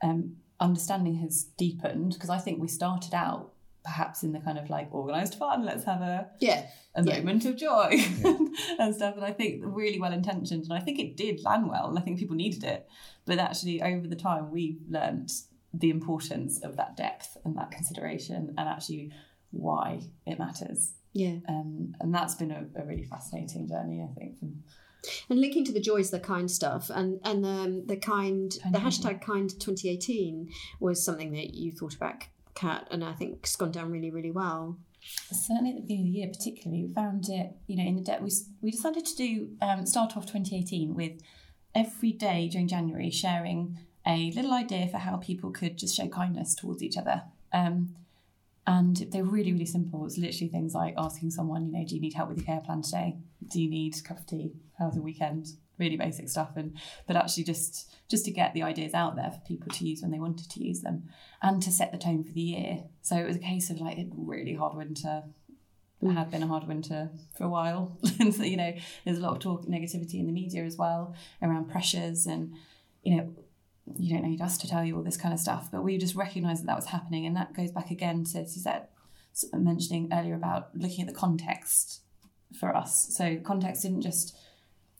um, 0.04 0.36
understanding 0.60 1.16
has 1.16 1.44
deepened 1.56 2.12
because 2.14 2.30
I 2.30 2.38
think 2.38 2.60
we 2.60 2.68
started 2.68 3.12
out 3.12 3.52
perhaps 3.84 4.22
in 4.22 4.30
the 4.32 4.38
kind 4.38 4.56
of 4.58 4.70
like 4.70 4.92
organised 4.94 5.36
fun, 5.38 5.64
let's 5.64 5.82
have 5.84 6.00
a, 6.00 6.28
yeah 6.38 6.66
a 6.94 7.02
Yeah. 7.02 7.16
moment 7.18 7.44
of 7.46 7.56
joy 7.56 7.88
and 8.78 8.94
stuff. 8.94 9.16
And 9.16 9.24
I 9.24 9.32
think 9.32 9.60
really 9.64 9.98
well 9.98 10.12
intentioned, 10.12 10.62
and 10.64 10.72
I 10.72 10.78
think 10.80 10.98
it 11.00 11.16
did 11.16 11.42
land 11.42 11.68
well, 11.68 11.88
and 11.88 11.98
I 11.98 12.02
think 12.02 12.18
people 12.20 12.36
needed 12.36 12.62
it. 12.62 12.88
But 13.26 13.38
actually, 13.38 13.82
over 13.82 14.06
the 14.06 14.16
time, 14.16 14.52
we've 14.52 14.78
learnt 14.88 15.32
the 15.78 15.90
importance 15.90 16.60
of 16.62 16.76
that 16.76 16.96
depth 16.96 17.36
and 17.44 17.56
that 17.56 17.70
consideration, 17.70 18.54
and 18.56 18.68
actually 18.68 19.12
why 19.50 20.00
it 20.26 20.38
matters. 20.38 20.92
yeah 21.12 21.36
Um, 21.48 21.94
and 22.00 22.14
that's 22.14 22.34
been 22.34 22.50
a, 22.50 22.66
a 22.80 22.84
really 22.84 23.04
fascinating 23.04 23.68
journey, 23.68 24.02
I 24.02 24.12
think. 24.18 24.38
From, 24.38 24.62
and 25.30 25.40
linking 25.40 25.64
to 25.64 25.72
the 25.72 25.80
joys 25.80 26.10
the 26.10 26.20
kind 26.20 26.50
stuff 26.50 26.90
and 26.90 27.20
and 27.24 27.46
um, 27.46 27.86
the 27.86 27.96
kind 27.96 28.50
the 28.72 28.78
hashtag 28.78 29.20
kind 29.20 29.48
2018 29.48 30.50
was 30.80 31.02
something 31.02 31.32
that 31.32 31.54
you 31.54 31.70
thought 31.70 31.94
about 31.94 32.24
kat 32.56 32.88
and 32.90 33.04
i 33.04 33.12
think 33.12 33.38
it's 33.38 33.54
gone 33.54 33.70
down 33.70 33.92
really 33.92 34.10
really 34.10 34.32
well 34.32 34.76
certainly 35.32 35.70
at 35.70 35.76
the 35.76 35.82
beginning 35.82 36.08
of 36.08 36.12
the 36.12 36.18
year, 36.18 36.28
particularly, 36.28 36.84
we 36.84 36.92
found 36.94 37.28
it. 37.28 37.52
You 37.66 37.76
know, 37.76 37.84
in 37.84 37.96
the 37.96 38.02
debt, 38.02 38.22
we 38.22 38.30
we 38.60 38.70
decided 38.70 39.06
to 39.06 39.16
do 39.16 39.48
um, 39.60 39.86
start 39.86 40.16
off 40.16 40.26
2018 40.26 40.94
with 40.94 41.20
every 41.74 42.12
day 42.12 42.48
during 42.48 42.68
January 42.68 43.10
sharing 43.10 43.78
a 44.08 44.32
little 44.34 44.54
idea 44.54 44.88
for 44.88 44.96
how 44.98 45.18
people 45.18 45.50
could 45.50 45.76
just 45.76 45.94
show 45.94 46.08
kindness 46.08 46.54
towards 46.54 46.82
each 46.82 46.96
other. 46.96 47.22
Um, 47.52 47.94
and 48.66 48.96
they 48.96 49.22
were 49.22 49.30
really, 49.30 49.52
really 49.52 49.66
simple. 49.66 50.04
It's 50.04 50.18
literally 50.18 50.48
things 50.48 50.74
like 50.74 50.94
asking 50.98 51.30
someone, 51.30 51.66
you 51.66 51.72
know, 51.72 51.84
do 51.86 51.94
you 51.94 52.00
need 52.00 52.14
help 52.14 52.28
with 52.28 52.38
your 52.38 52.46
care 52.46 52.60
plan 52.60 52.82
today? 52.82 53.16
Do 53.50 53.62
you 53.62 53.70
need 53.70 53.96
a 53.96 54.02
cup 54.02 54.18
of 54.18 54.26
tea? 54.26 54.52
How's 54.78 54.94
the 54.94 55.02
weekend? 55.02 55.46
Really 55.78 55.96
basic 55.96 56.28
stuff. 56.28 56.50
And 56.56 56.76
but 57.06 57.16
actually 57.16 57.44
just 57.44 57.90
just 58.08 58.24
to 58.24 58.30
get 58.30 58.52
the 58.52 58.62
ideas 58.62 58.94
out 58.94 59.16
there 59.16 59.30
for 59.30 59.40
people 59.46 59.72
to 59.72 59.86
use 59.86 60.02
when 60.02 60.10
they 60.10 60.18
wanted 60.18 60.50
to 60.50 60.62
use 60.62 60.80
them 60.80 61.04
and 61.40 61.62
to 61.62 61.70
set 61.70 61.92
the 61.92 61.98
tone 61.98 62.24
for 62.24 62.32
the 62.32 62.40
year. 62.40 62.84
So 63.02 63.16
it 63.16 63.26
was 63.26 63.36
a 63.36 63.40
case 63.40 63.70
of 63.70 63.80
like 63.80 63.96
a 63.96 64.06
really 64.14 64.54
hard 64.54 64.76
winter. 64.76 65.24
It 66.02 66.12
had 66.12 66.30
been 66.30 66.42
a 66.42 66.46
hard 66.46 66.68
winter 66.68 67.10
for 67.36 67.44
a 67.44 67.48
while. 67.48 67.98
and 68.20 68.34
so, 68.34 68.42
you 68.42 68.56
know, 68.56 68.74
there's 69.04 69.18
a 69.18 69.22
lot 69.22 69.32
of 69.32 69.38
talk 69.38 69.66
negativity 69.66 70.20
in 70.20 70.26
the 70.26 70.32
media 70.32 70.64
as 70.64 70.76
well 70.76 71.14
around 71.42 71.70
pressures 71.70 72.26
and, 72.26 72.54
you 73.02 73.16
know, 73.16 73.34
you 73.96 74.14
don't 74.14 74.28
need 74.28 74.40
us 74.40 74.58
to 74.58 74.68
tell 74.68 74.84
you 74.84 74.96
all 74.96 75.02
this 75.02 75.16
kind 75.16 75.32
of 75.32 75.40
stuff, 75.40 75.68
but 75.70 75.82
we 75.82 75.98
just 75.98 76.14
recognised 76.14 76.62
that 76.62 76.66
that 76.66 76.76
was 76.76 76.86
happening, 76.86 77.26
and 77.26 77.36
that 77.36 77.54
goes 77.54 77.70
back 77.70 77.90
again 77.90 78.24
to 78.24 78.46
Suzette 78.46 78.90
mentioning 79.52 80.08
earlier 80.12 80.34
about 80.34 80.70
looking 80.74 81.06
at 81.06 81.12
the 81.12 81.18
context 81.18 82.00
for 82.58 82.74
us. 82.74 83.14
So 83.16 83.36
context 83.44 83.82
didn't 83.82 84.02
just 84.02 84.36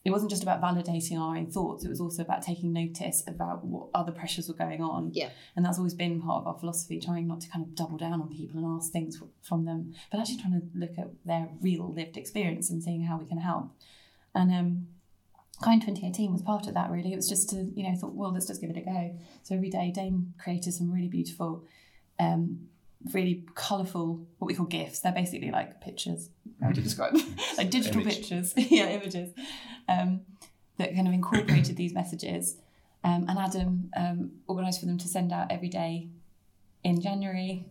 it 0.05 0.11
wasn't 0.11 0.31
just 0.31 0.43
about 0.43 0.61
validating 0.61 1.19
our 1.19 1.35
own 1.35 1.47
thoughts; 1.47 1.83
it 1.83 1.89
was 1.89 1.99
also 1.99 2.21
about 2.21 2.41
taking 2.41 2.71
notice 2.71 3.23
about 3.27 3.65
what 3.65 3.89
other 3.93 4.11
pressures 4.11 4.47
were 4.47 4.55
going 4.55 4.81
on. 4.81 5.11
Yeah. 5.13 5.29
and 5.55 5.65
that's 5.65 5.77
always 5.77 5.93
been 5.93 6.21
part 6.21 6.41
of 6.41 6.47
our 6.47 6.57
philosophy, 6.57 6.99
trying 6.99 7.27
not 7.27 7.41
to 7.41 7.49
kind 7.49 7.65
of 7.65 7.75
double 7.75 7.97
down 7.97 8.21
on 8.21 8.29
people 8.29 8.59
and 8.59 8.77
ask 8.77 8.91
things 8.91 9.21
from 9.41 9.65
them, 9.65 9.93
but 10.09 10.19
actually 10.19 10.41
trying 10.41 10.61
to 10.61 10.67
look 10.73 10.97
at 10.97 11.09
their 11.25 11.49
real 11.61 11.93
lived 11.93 12.15
experience 12.15 12.69
and 12.69 12.81
seeing 12.81 13.03
how 13.03 13.17
we 13.17 13.25
can 13.25 13.39
help. 13.39 13.71
And 14.33 14.51
um, 14.53 14.87
Kind 15.61 15.81
2018 15.81 16.31
was 16.31 16.41
part 16.41 16.67
of 16.67 16.73
that 16.73 16.89
really. 16.89 17.11
It 17.11 17.17
was 17.17 17.27
just 17.27 17.49
to, 17.49 17.69
you 17.75 17.83
know, 17.83 17.95
thought, 17.95 18.13
well, 18.13 18.31
let's 18.31 18.47
just 18.47 18.61
give 18.61 18.69
it 18.69 18.77
a 18.77 18.81
go. 18.81 19.17
So 19.43 19.55
every 19.55 19.69
day, 19.69 19.91
Dane 19.93 20.33
created 20.37 20.73
some 20.73 20.91
really 20.91 21.09
beautiful, 21.09 21.65
um, 22.19 22.67
really 23.13 23.43
colourful, 23.55 24.25
what 24.37 24.47
we 24.47 24.53
call 24.53 24.67
GIFs. 24.67 25.01
They're 25.01 25.11
basically 25.11 25.51
like 25.51 25.81
pictures. 25.81 26.29
How 26.61 26.67
would 26.67 26.77
you 26.77 26.83
describe 26.83 27.13
them? 27.13 27.35
like 27.57 27.69
digital 27.69 28.01
Image. 28.01 28.15
pictures, 28.15 28.53
yeah, 28.55 28.87
images, 28.89 29.33
um, 29.89 30.21
that 30.77 30.95
kind 30.95 31.07
of 31.07 31.13
incorporated 31.13 31.75
these 31.75 31.93
messages. 31.93 32.57
Um, 33.03 33.25
and 33.29 33.37
Adam 33.37 33.91
um, 33.95 34.31
organised 34.47 34.79
for 34.79 34.85
them 34.85 34.97
to 34.97 35.07
send 35.07 35.31
out 35.31 35.51
every 35.51 35.69
day 35.69 36.09
in 36.83 37.01
January. 37.01 37.65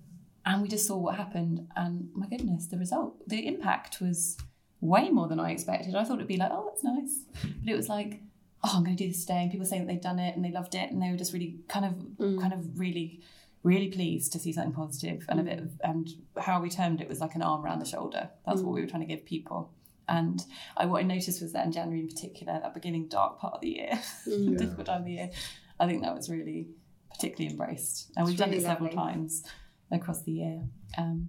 And 0.45 0.63
we 0.63 0.69
just 0.69 0.87
saw 0.87 0.97
what 0.97 1.17
happened. 1.17 1.69
And 1.77 2.09
my 2.15 2.27
goodness, 2.27 2.67
the 2.67 2.79
result, 2.79 3.17
the 3.29 3.47
impact 3.47 4.01
was 4.01 4.39
way 4.81 5.11
more 5.11 5.29
than 5.29 5.41
I 5.41 5.51
expected. 5.51 5.95
I 5.95 6.05
thought 6.05 6.17
it'd 6.17 6.29
be 6.29 6.37
like, 6.37 6.51
oh, 6.53 6.65
that's 6.67 6.85
nice. 6.85 7.21
Hmm. 7.41 7.49
But 7.65 7.73
it 7.73 7.77
was 7.77 7.89
like, 7.89 8.21
oh, 8.65 8.73
I'm 8.75 8.85
going 8.85 8.97
to 8.97 9.05
do 9.05 9.09
this 9.09 9.25
today. 9.25 9.43
And 9.43 9.51
people 9.51 9.67
saying 9.67 9.87
that 9.87 9.93
they'd 9.93 10.01
done 10.01 10.19
it 10.19 10.37
and 10.37 10.45
they 10.45 10.51
loved 10.51 10.75
it. 10.75 10.91
And 10.91 11.03
they 11.03 11.11
were 11.11 11.17
just 11.17 11.33
really 11.33 11.57
kind 11.69 11.85
of, 11.85 11.93
mm. 11.93 12.41
kind 12.41 12.53
of 12.53 12.79
really, 12.79 13.21
really 13.63 13.89
pleased 13.89 14.33
to 14.33 14.39
see 14.39 14.53
something 14.53 14.73
positive 14.73 15.25
and 15.29 15.41
a 15.41 15.43
bit 15.43 15.59
of, 15.59 15.71
and 15.83 16.09
how 16.37 16.61
we 16.61 16.71
termed 16.71 17.01
it 17.01 17.09
was 17.09 17.21
like 17.21 17.35
an 17.35 17.43
arm 17.43 17.65
around 17.65 17.81
the 17.81 17.85
shoulder. 17.85 18.31
That's 18.47 18.61
what 18.61 18.71
mm. 18.71 18.75
we 18.75 18.81
were 18.83 18.87
trying 18.87 19.07
to 19.07 19.15
give 19.15 19.25
people. 19.25 19.73
And 20.09 20.41
I, 20.77 20.87
what 20.87 21.01
I 21.01 21.03
noticed 21.03 21.43
was 21.43 21.53
that 21.53 21.67
in 21.67 21.73
January 21.73 22.01
in 22.01 22.09
particular, 22.09 22.59
that 22.61 22.75
beginning 22.75 23.09
dark 23.09 23.39
part 23.39 23.55
of 23.55 23.61
the 23.61 23.71
year, 23.71 23.91
mm. 24.27 24.57
difficult 24.57 24.87
time 24.87 25.01
of 25.01 25.05
the 25.05 25.13
year, 25.13 25.31
I 25.79 25.87
think 25.87 26.03
that 26.03 26.15
was 26.15 26.31
really 26.31 26.69
particularly 27.11 27.51
embraced. 27.51 28.11
And 28.17 28.27
we've 28.27 28.37
done 28.37 28.51
really 28.51 28.63
it 28.63 28.67
several 28.67 28.91
times 28.91 29.45
across 29.91 30.23
the 30.23 30.33
year. 30.33 30.63
Um, 30.97 31.29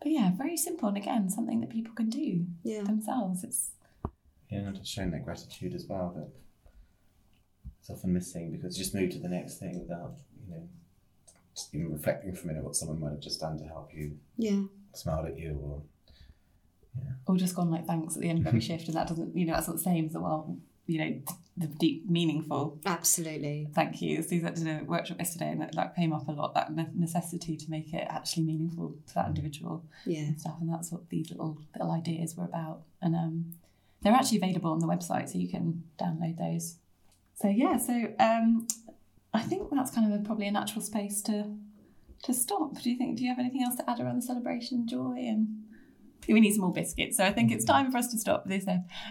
but 0.00 0.10
yeah, 0.12 0.30
very 0.36 0.56
simple. 0.56 0.88
And 0.88 0.96
again, 0.96 1.28
something 1.28 1.60
that 1.60 1.70
people 1.70 1.94
can 1.94 2.08
do 2.10 2.46
Yeah. 2.62 2.82
themselves. 2.84 3.44
It's 3.44 3.70
Yeah, 4.50 4.60
and 4.60 4.76
just 4.76 4.90
showing 4.90 5.10
that 5.10 5.24
gratitude 5.24 5.74
as 5.74 5.86
well 5.86 6.12
that 6.16 6.28
it's 7.80 7.90
often 7.90 8.12
missing 8.12 8.50
because 8.52 8.76
you 8.78 8.84
just 8.84 8.94
move 8.94 9.10
to 9.10 9.18
the 9.18 9.28
next 9.28 9.58
thing 9.58 9.78
without, 9.78 10.14
you 10.46 10.54
know, 10.54 10.68
just 11.54 11.74
even 11.74 11.92
reflecting 11.92 12.32
for 12.34 12.44
a 12.44 12.46
minute 12.48 12.64
what 12.64 12.76
someone 12.76 13.00
might 13.00 13.10
have 13.10 13.20
just 13.20 13.40
done 13.40 13.58
to 13.58 13.64
help 13.64 13.92
you, 13.94 14.16
Yeah. 14.36 14.64
smiled 14.94 15.26
at 15.26 15.38
you, 15.38 15.58
or 15.62 15.82
Yeah. 16.96 17.12
or 17.26 17.36
just 17.36 17.54
gone 17.54 17.70
like 17.70 17.86
thanks 17.86 18.16
at 18.16 18.22
the 18.22 18.30
end 18.30 18.38
of 18.40 18.46
every 18.46 18.60
shift, 18.68 18.86
and 18.88 18.96
that 18.96 19.08
doesn't, 19.08 19.36
you 19.36 19.44
know, 19.46 19.52
that's 19.54 19.68
not 19.68 19.76
the 19.76 19.82
same 19.82 20.06
as 20.06 20.12
the 20.12 20.20
well, 20.20 20.56
you 20.88 20.98
know, 20.98 21.20
the 21.56 21.66
deep, 21.66 22.08
meaningful 22.08 22.78
Absolutely. 22.86 23.68
thank 23.74 24.00
you. 24.00 24.22
Suzette 24.22 24.54
did 24.56 24.66
a 24.66 24.84
workshop 24.84 25.18
yesterday, 25.18 25.50
and 25.50 25.60
that, 25.60 25.94
came 25.94 26.12
up 26.12 26.26
a 26.28 26.32
lot. 26.32 26.54
That 26.54 26.74
ne- 26.74 26.86
necessity 26.94 27.56
to 27.56 27.70
make 27.70 27.92
it 27.92 28.06
actually 28.08 28.44
meaningful 28.44 28.94
to 29.08 29.14
that 29.14 29.26
individual 29.28 29.84
Yeah. 30.06 30.20
and 30.20 30.40
stuff, 30.40 30.56
and 30.60 30.72
that's 30.72 30.90
what 30.90 31.08
these 31.10 31.30
little 31.30 31.58
little 31.74 31.92
ideas 31.92 32.36
were 32.36 32.44
about. 32.44 32.82
And 33.02 33.14
um, 33.14 33.52
they're 34.02 34.12
actually 34.14 34.38
available 34.38 34.72
on 34.72 34.78
the 34.80 34.86
website, 34.86 35.28
so 35.28 35.38
you 35.38 35.48
can 35.48 35.84
download 36.00 36.38
those. 36.38 36.76
So 37.34 37.48
yeah, 37.48 37.76
so 37.76 38.12
um, 38.18 38.66
I 39.34 39.40
think 39.42 39.68
that's 39.70 39.90
kind 39.90 40.12
of 40.12 40.20
a, 40.20 40.24
probably 40.24 40.46
a 40.48 40.52
natural 40.52 40.80
space 40.80 41.20
to 41.22 41.54
to 42.24 42.32
stop. 42.32 42.80
Do 42.80 42.90
you 42.90 42.96
think? 42.96 43.18
Do 43.18 43.24
you 43.24 43.28
have 43.30 43.38
anything 43.38 43.62
else 43.62 43.76
to 43.76 43.88
add 43.90 44.00
around 44.00 44.16
the 44.16 44.22
celebration, 44.22 44.86
joy, 44.88 45.16
and 45.18 45.64
we 46.26 46.40
need 46.40 46.52
some 46.52 46.62
more 46.62 46.72
biscuits. 46.72 47.16
So 47.16 47.24
I 47.24 47.32
think 47.32 47.50
it's 47.50 47.64
time 47.64 47.90
for 47.90 47.98
us 47.98 48.08
to 48.08 48.18
stop 48.18 48.46
this 48.46 48.66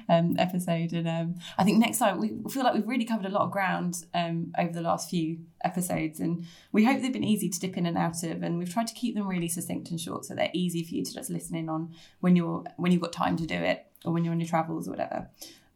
um, 0.09 0.35
episode. 0.37 0.93
And 0.93 1.07
um, 1.07 1.35
I 1.57 1.63
think 1.63 1.79
next 1.79 1.97
time 1.97 2.19
we 2.19 2.29
feel 2.49 2.63
like 2.63 2.73
we've 2.73 2.87
really 2.87 3.05
covered 3.05 3.25
a 3.25 3.29
lot 3.29 3.43
of 3.43 3.51
ground 3.51 4.05
um, 4.13 4.51
over 4.57 4.71
the 4.71 4.81
last 4.81 5.09
few 5.09 5.39
episodes, 5.63 6.19
and 6.19 6.45
we 6.71 6.85
hope 6.85 7.01
they've 7.01 7.13
been 7.13 7.23
easy 7.23 7.49
to 7.49 7.59
dip 7.59 7.77
in 7.77 7.85
and 7.85 7.97
out 7.97 8.23
of. 8.23 8.43
And 8.43 8.57
we've 8.57 8.71
tried 8.71 8.87
to 8.87 8.93
keep 8.93 9.15
them 9.15 9.27
really 9.27 9.47
succinct 9.47 9.89
and 9.89 9.99
short, 9.99 10.25
so 10.25 10.35
they're 10.35 10.51
easy 10.53 10.83
for 10.83 10.95
you 10.95 11.03
to 11.03 11.13
just 11.13 11.29
listen 11.29 11.55
in 11.55 11.69
on 11.69 11.93
when 12.19 12.35
you're 12.35 12.63
when 12.77 12.91
you've 12.91 13.01
got 13.01 13.13
time 13.13 13.37
to 13.37 13.45
do 13.45 13.55
it, 13.55 13.85
or 14.05 14.13
when 14.13 14.23
you're 14.23 14.33
on 14.33 14.39
your 14.39 14.49
travels 14.49 14.87
or 14.87 14.91
whatever. 14.91 15.29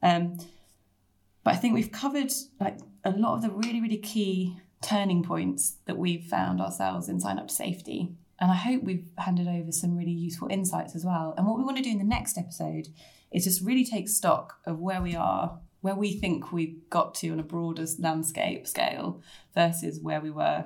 Um, 0.04 0.38
but 1.44 1.56
I 1.56 1.58
think 1.58 1.74
we've 1.74 1.92
covered 1.92 2.32
like 2.60 2.78
a 3.04 3.12
lot 3.12 3.36
of 3.36 3.42
the 3.42 3.50
really 3.50 3.82
really 3.82 3.98
key 3.98 4.58
turning 4.82 5.24
points 5.24 5.78
that 5.86 5.98
we've 5.98 6.24
found 6.24 6.60
ourselves 6.60 7.08
in 7.08 7.20
sign 7.20 7.38
up 7.38 7.48
to 7.48 7.54
safety 7.54 8.16
and 8.42 8.52
I 8.52 8.56
hope 8.56 8.84
we've 8.84 9.06
handed 9.18 9.48
over 9.48 9.72
some 9.72 9.96
really 9.96 10.12
useful 10.12 10.50
insights 10.50 10.96
as 10.96 11.06
well. 11.06 11.34
And 11.38 11.48
what 11.48 11.58
we 11.58 11.64
want 11.64 11.78
to 11.78 11.84
do 11.84 11.90
in 11.92 12.00
the 12.00 12.04
next 12.04 12.38
episode 12.38 12.90
is 13.32 13.46
just 13.46 13.62
really 13.64 13.86
take 13.86 14.10
stock 14.10 14.56
of 14.66 14.80
where 14.80 15.02
we 15.02 15.16
are, 15.16 15.60
where 15.80 15.96
we 15.96 16.12
think 16.20 16.52
we 16.52 16.80
got 16.90 17.16
to 17.16 17.30
on 17.30 17.40
a 17.40 17.44
broader 17.44 17.86
landscape 18.00 18.68
scale 18.68 19.22
versus 19.56 20.00
where 20.02 20.20
we 20.20 20.32
were 20.32 20.66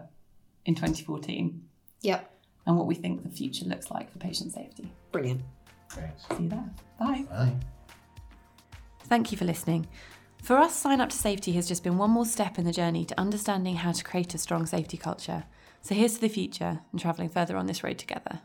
in 0.66 0.74
2014, 0.74 1.62
Yep. 2.02 2.32
and 2.66 2.76
what 2.78 2.88
we 2.88 2.96
think 2.96 3.22
the 3.24 3.30
future 3.30 3.66
looks 3.66 3.92
like 3.92 4.12
for 4.12 4.18
patient 4.18 4.52
safety. 4.54 4.92
Brilliant. 5.12 5.42
great. 5.90 6.10
See 6.36 6.44
you 6.44 6.50
there. 6.50 6.70
Bye. 7.00 7.26
Bye. 7.30 7.56
Thank 9.04 9.32
you 9.32 9.38
for 9.38 9.46
listening. 9.46 9.88
For 10.42 10.58
us, 10.58 10.76
Sign 10.76 11.00
Up 11.02 11.10
to 11.10 11.16
Safety 11.16 11.52
has 11.54 11.68
just 11.68 11.84
been 11.84 11.98
one 11.98 12.10
more 12.12 12.26
step 12.26 12.58
in 12.58 12.66
the 12.66 12.72
journey 12.72 13.06
to 13.06 13.20
understanding 13.20 13.76
how 13.78 13.92
to 13.92 14.04
create 14.04 14.34
a 14.34 14.38
strong 14.38 14.66
safety 14.66 14.98
culture. 14.98 15.44
So 15.86 15.93
here's 15.93 16.15
to 16.15 16.21
the 16.21 16.30
future 16.30 16.80
and 16.91 17.00
travelling 17.00 17.30
further 17.30 17.56
on 17.56 17.67
this 17.67 17.84
road 17.84 18.00
together. 18.00 18.39